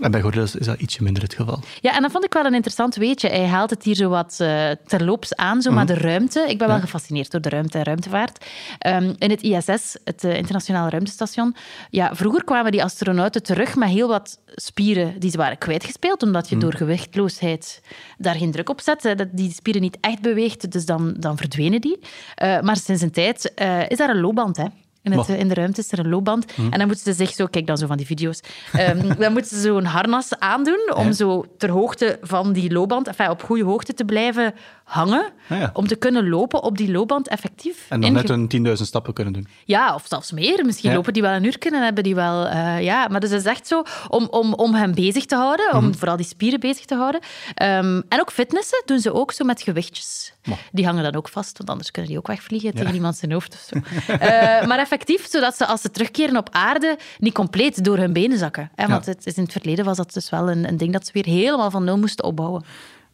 en 0.00 0.10
bij 0.10 0.20
gorilla's 0.20 0.54
is 0.54 0.66
dat 0.66 0.80
ietsje 0.80 1.02
minder 1.02 1.22
het 1.22 1.34
geval. 1.34 1.60
Ja, 1.80 1.96
en 1.96 2.02
dat 2.02 2.10
vond 2.10 2.24
ik 2.24 2.32
wel 2.32 2.44
een 2.44 2.54
interessant 2.54 2.94
weetje. 2.94 3.28
Hij 3.28 3.46
haalt 3.46 3.70
het 3.70 3.82
hier 3.82 3.94
zo 3.94 4.08
wat 4.08 4.36
eh, 4.38 4.70
terloops 4.86 5.34
aan, 5.34 5.62
zo, 5.62 5.70
maar 5.70 5.86
de 5.86 5.94
ruimte. 5.94 6.44
Ik 6.48 6.58
ben 6.58 6.68
wel 6.68 6.80
gefascineerd 6.80 7.30
door 7.30 7.40
de 7.40 7.48
ruimte 7.48 7.78
en 7.78 7.84
ruimtevaart. 7.84 8.44
Ehm, 8.78 9.14
in 9.18 9.30
het 9.30 9.42
ISS, 9.42 9.96
het 10.04 10.24
eh, 10.24 10.36
Internationale 10.36 10.90
Ruimtestation, 10.90 11.54
ja, 11.90 12.14
vroeger 12.14 12.44
kwamen 12.44 12.72
die 12.72 12.84
astronauten 12.84 13.42
terug 13.42 13.76
met 13.76 13.88
heel 13.88 14.08
wat 14.08 14.38
spieren 14.54 15.20
die 15.20 15.30
ze 15.30 15.36
waren 15.36 15.58
kwijtgespeeld, 15.58 16.22
omdat 16.22 16.48
je 16.48 16.56
door 16.56 16.74
gewichtloosheid 16.74 17.82
daar 18.18 18.34
geen 18.34 18.50
druk 18.50 18.68
op 18.68 18.80
zet, 18.80 19.02
hè, 19.02 19.14
dat 19.14 19.28
die 19.32 19.52
spieren 19.52 19.82
niet 19.82 19.98
echt 20.00 20.20
beweegt, 20.20 20.72
dus 20.72 20.86
dan, 20.86 21.14
dan 21.18 21.36
verdwenen 21.36 21.80
die. 21.80 21.98
Eh, 22.34 22.60
maar 22.60 22.76
sinds 22.76 23.02
een 23.02 23.10
tijd 23.10 23.52
is 23.88 23.98
daar 23.98 24.10
een 24.10 24.20
loopband, 24.20 24.56
hè. 24.56 24.64
In, 25.02 25.12
het, 25.12 25.28
Maar- 25.28 25.36
in 25.38 25.48
de 25.48 25.54
ruimte 25.54 25.80
is 25.80 25.92
er 25.92 25.98
een 25.98 26.08
loopband. 26.08 26.44
En 26.70 26.78
dan 26.78 26.86
moeten 26.86 27.04
ze 27.04 27.12
zich 27.12 27.30
zo... 27.34 27.46
Kijk 27.46 27.66
dan 27.66 27.78
zo 27.78 27.86
van 27.86 27.96
die 27.96 28.06
video's. 28.06 28.40
Ehm, 28.72 29.12
dan 29.18 29.32
moeten 29.32 29.56
ze 29.56 29.60
zo'n 29.60 29.84
harnas 29.84 30.38
aandoen 30.38 30.92
om 30.94 31.06
Ja. 31.06 31.12
zo 31.12 31.44
ter 31.58 31.70
hoogte 31.70 32.18
van 32.22 32.52
die 32.52 32.72
loopband, 32.72 33.06
enfin, 33.06 33.30
op 33.30 33.42
goede 33.42 33.64
hoogte 33.64 33.94
te 33.94 34.04
blijven 34.04 34.54
hangen. 34.84 35.24
Ah, 35.48 35.58
ja. 35.58 35.70
Om 35.72 35.86
te 35.86 35.96
kunnen 35.96 36.28
lopen 36.28 36.62
op 36.62 36.76
die 36.76 36.90
loopband 36.90 37.28
effectief. 37.28 37.86
En 37.88 38.00
dan 38.00 38.12
net 38.12 38.28
een 38.28 38.48
10.000 38.66 38.72
stappen 38.72 39.12
kunnen 39.12 39.32
doen. 39.32 39.46
ja, 39.64 39.94
of 39.94 40.04
zelfs 40.08 40.32
meer. 40.32 40.64
Misschien 40.64 40.92
lopen 40.94 41.12
die 41.12 41.22
wel 41.22 41.32
een 41.32 41.44
uur 41.44 41.56
en 41.58 41.82
hebben 41.82 42.02
die 42.04 42.14
wel... 42.14 42.46
eh, 42.46 42.82
ja, 42.82 43.08
maar 43.08 43.20
dus 43.20 43.30
het 43.30 43.40
is 43.40 43.46
echt 43.46 43.66
zo 43.66 43.82
om, 44.08 44.26
om, 44.30 44.54
om 44.54 44.74
hem 44.74 44.94
bezig 44.94 45.24
te 45.26 45.34
houden, 45.36 45.74
om 45.74 45.94
vooral 45.94 46.16
die 46.16 46.26
spieren 46.26 46.60
bezig 46.60 46.84
te 46.84 46.94
houden. 46.94 47.20
Ehm, 47.54 48.00
en 48.08 48.20
ook 48.20 48.32
fitnessen 48.32 48.82
doen 48.86 48.98
ze 49.00 49.12
ook 49.12 49.32
zo 49.32 49.44
met 49.44 49.62
gewichtjes. 49.62 50.32
Die 50.72 50.84
hangen 50.86 51.02
dan 51.02 51.14
ook 51.14 51.28
vast, 51.28 51.56
want 51.58 51.70
anders 51.70 51.90
kunnen 51.90 52.10
die 52.10 52.20
ook 52.20 52.26
wegvliegen 52.26 52.74
tegen 52.74 52.94
iemand 52.94 53.16
zijn 53.16 53.32
hoofd 53.32 53.54
of 53.54 53.60
zo. 53.68 53.78
Eh, 54.20 54.66
maar 54.66 54.78
effectief, 54.92 55.26
zodat 55.30 55.56
ze 55.56 55.66
als 55.66 55.80
ze 55.80 55.90
terugkeren 55.90 56.36
op 56.36 56.48
aarde 56.50 56.98
niet 57.18 57.34
compleet 57.34 57.84
door 57.84 57.96
hun 57.98 58.12
benen 58.12 58.38
zakken. 58.38 58.70
Hè? 58.74 58.86
Want 58.86 59.04
Ja. 59.04 59.10
het 59.12 59.26
is 59.26 59.34
in 59.34 59.42
het 59.42 59.52
verleden 59.52 59.84
was 59.84 59.96
dat 59.96 60.12
dus 60.12 60.30
wel 60.30 60.50
een, 60.50 60.68
een 60.68 60.76
ding 60.76 60.92
dat 60.92 61.06
ze 61.06 61.12
weer 61.12 61.24
helemaal 61.24 61.70
van 61.70 61.84
nul 61.84 61.98
moesten 61.98 62.24
opbouwen. 62.24 62.64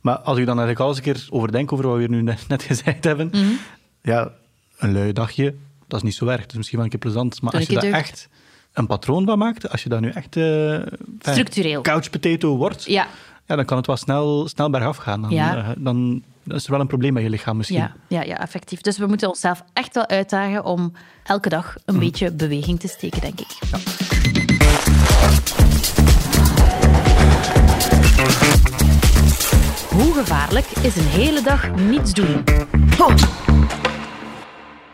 Maar 0.00 0.16
als 0.18 0.38
ik 0.38 0.46
dan 0.46 0.58
eigenlijk 0.58 0.80
alles 0.80 0.96
een 0.96 1.02
keer 1.02 1.26
overdenk 1.30 1.72
over 1.72 1.84
wat 1.86 1.94
we 1.94 2.00
hier 2.00 2.10
nu 2.10 2.22
net, 2.22 2.44
net 2.48 2.62
gezegd 2.62 3.04
hebben, 3.04 3.28
Mhm. 3.32 3.44
ja, 4.02 4.30
een 4.78 4.92
lui 4.92 5.12
dagje, 5.12 5.54
dat 5.86 5.98
is 5.98 6.04
niet 6.04 6.14
zo 6.14 6.26
erg. 6.26 6.40
Dat 6.40 6.50
is 6.50 6.56
misschien 6.56 6.76
wel 6.76 6.84
een 6.86 6.92
keer 6.92 7.00
plezant. 7.10 7.42
Maar 7.42 7.50
Doe 7.50 7.60
als 7.60 7.68
je 7.68 7.78
daar 7.80 7.92
echt 8.00 8.28
een 8.72 8.86
patroon 8.86 9.24
van 9.26 9.38
maakt, 9.38 9.70
als 9.70 9.82
je 9.82 9.88
dat 9.88 10.00
nu 10.00 10.08
echt... 10.10 10.36
enfin, 10.36 10.98
Structureel. 11.20 11.80
Couch 11.82 12.10
potato 12.10 12.56
wordt, 12.56 12.84
Ja, 12.84 13.06
ja, 13.46 13.56
dan 13.56 13.64
kan 13.64 13.76
het 13.76 13.86
wel 13.86 13.96
snel, 13.96 14.48
snel 14.48 14.70
bergaf 14.70 14.96
gaan. 14.96 15.22
Dan, 15.22 15.30
Ja. 15.30 15.56
eh, 15.56 15.68
dan 15.76 16.22
is 16.46 16.64
er 16.64 16.70
wel 16.70 16.80
een 16.80 16.86
probleem 16.86 17.12
met 17.12 17.22
je 17.22 17.30
lichaam 17.30 17.56
misschien. 17.56 17.78
ja, 17.78 17.94
ja, 18.08 18.22
ja, 18.22 18.38
effectief. 18.40 18.80
Dus 18.80 18.98
we 18.98 19.06
moeten 19.06 19.28
onszelf 19.28 19.62
echt 19.72 19.94
wel 19.94 20.06
uitdagen 20.06 20.64
om 20.64 20.92
elke 21.24 21.48
dag 21.48 21.74
een 21.84 21.94
Mhm. 21.94 22.04
beetje 22.04 22.32
beweging 22.32 22.80
te 22.80 22.88
steken, 22.88 23.20
denk 23.20 23.40
ik. 23.40 23.56
Hoe 29.90 30.12
gevaarlijk 30.14 30.66
is 30.82 30.96
een 30.96 31.06
hele 31.06 31.42
dag 31.42 31.70
niets 31.74 32.12
doen? 32.12 32.44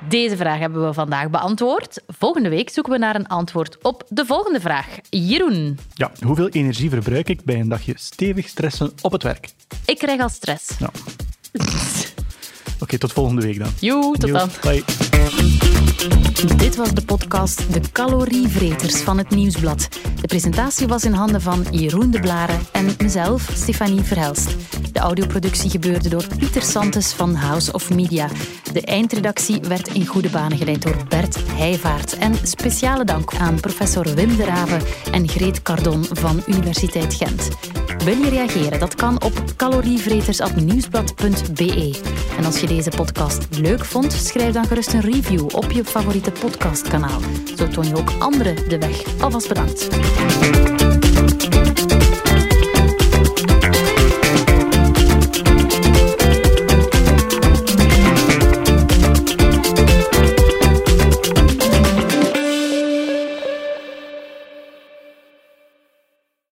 Deze 0.08 0.36
vraag 0.36 0.58
hebben 0.58 0.86
we 0.86 0.92
vandaag 0.92 1.30
beantwoord. 1.30 2.02
Volgende 2.06 2.48
week 2.48 2.70
zoeken 2.70 2.92
we 2.92 2.98
naar 2.98 3.14
een 3.14 3.26
antwoord 3.28 3.82
op 3.82 4.04
de 4.08 4.26
volgende 4.26 4.60
vraag. 4.60 4.86
Jeroen, 5.10 5.78
Ja, 5.94 6.10
hoeveel 6.24 6.48
energie 6.48 6.90
verbruik 6.90 7.28
ik 7.28 7.44
bij 7.44 7.60
een 7.60 7.68
dagje 7.68 7.92
stevig 7.96 8.48
stressen 8.48 8.92
op 9.00 9.12
het 9.12 9.22
werk? 9.22 9.48
ik 9.86 9.98
krijg 9.98 10.20
al 10.20 10.28
stress. 10.28 10.70
Ja. 10.78 10.90
Oké, 12.80 12.98
tot 12.98 13.12
volgende 13.12 13.42
week 13.42 13.58
dan. 13.58 13.68
Joe, 13.80 14.16
tot 14.18 14.32
dan. 14.32 14.50
Bye. 14.60 14.84
Dit 16.56 16.76
was 16.76 16.92
de 16.94 17.02
podcast 17.04 17.72
De 17.72 17.80
Calorievreters 17.92 18.96
van 19.00 19.18
het 19.18 19.30
Nieuwsblad. 19.30 19.88
De 20.20 20.26
presentatie 20.26 20.86
was 20.86 21.04
in 21.04 21.12
handen 21.12 21.40
van 21.40 21.66
Jeroen 21.70 22.10
de 22.10 22.20
Blaren 22.20 22.60
en 22.72 22.94
mezelf, 22.98 23.50
Stefanie 23.54 24.00
Verhelst. 24.00 24.56
De 24.92 24.98
audioproductie 24.98 25.70
gebeurde 25.70 26.08
door 26.08 26.24
Pieter 26.38 26.62
Santes 26.62 27.12
van 27.12 27.34
House 27.34 27.72
of 27.72 27.90
Media. 27.90 28.28
De 28.72 28.80
eindredactie 28.80 29.60
werd 29.60 29.88
in 29.88 30.06
goede 30.06 30.30
banen 30.30 30.58
geleid 30.58 30.82
door 30.82 30.96
Bert 31.08 31.38
Heijvaart. 31.46 32.18
En 32.18 32.34
speciale 32.42 33.04
dank 33.04 33.34
aan 33.34 33.60
professor 33.60 34.14
Wim 34.14 34.36
de 34.36 34.44
Rave 34.44 34.78
en 35.12 35.28
Greet 35.28 35.62
Cardon 35.62 36.04
van 36.10 36.42
Universiteit 36.46 37.14
Gent. 37.14 37.48
Wil 38.04 38.16
je 38.16 38.28
reageren? 38.28 38.80
Dat 38.80 38.94
kan 38.94 39.22
op 39.22 39.32
calorievreters.nieuwsblad.be. 39.56 42.00
En 42.38 42.44
als 42.44 42.60
je 42.60 42.66
deze 42.66 42.90
podcast 42.90 43.58
leuk 43.58 43.84
vond, 43.84 44.12
schrijf 44.12 44.52
dan 44.52 44.66
gerust 44.66 44.92
een 44.92 45.00
review 45.00 45.54
op 45.54 45.70
je 45.70 45.84
favoriete 45.84 46.30
podcastkanaal. 46.30 47.20
Zo 47.56 47.68
toon 47.68 47.88
je 47.88 47.96
ook 47.96 48.12
anderen 48.18 48.68
de 48.68 48.78
weg. 48.78 49.20
Alvast 49.20 49.48
bedankt. 49.48 49.88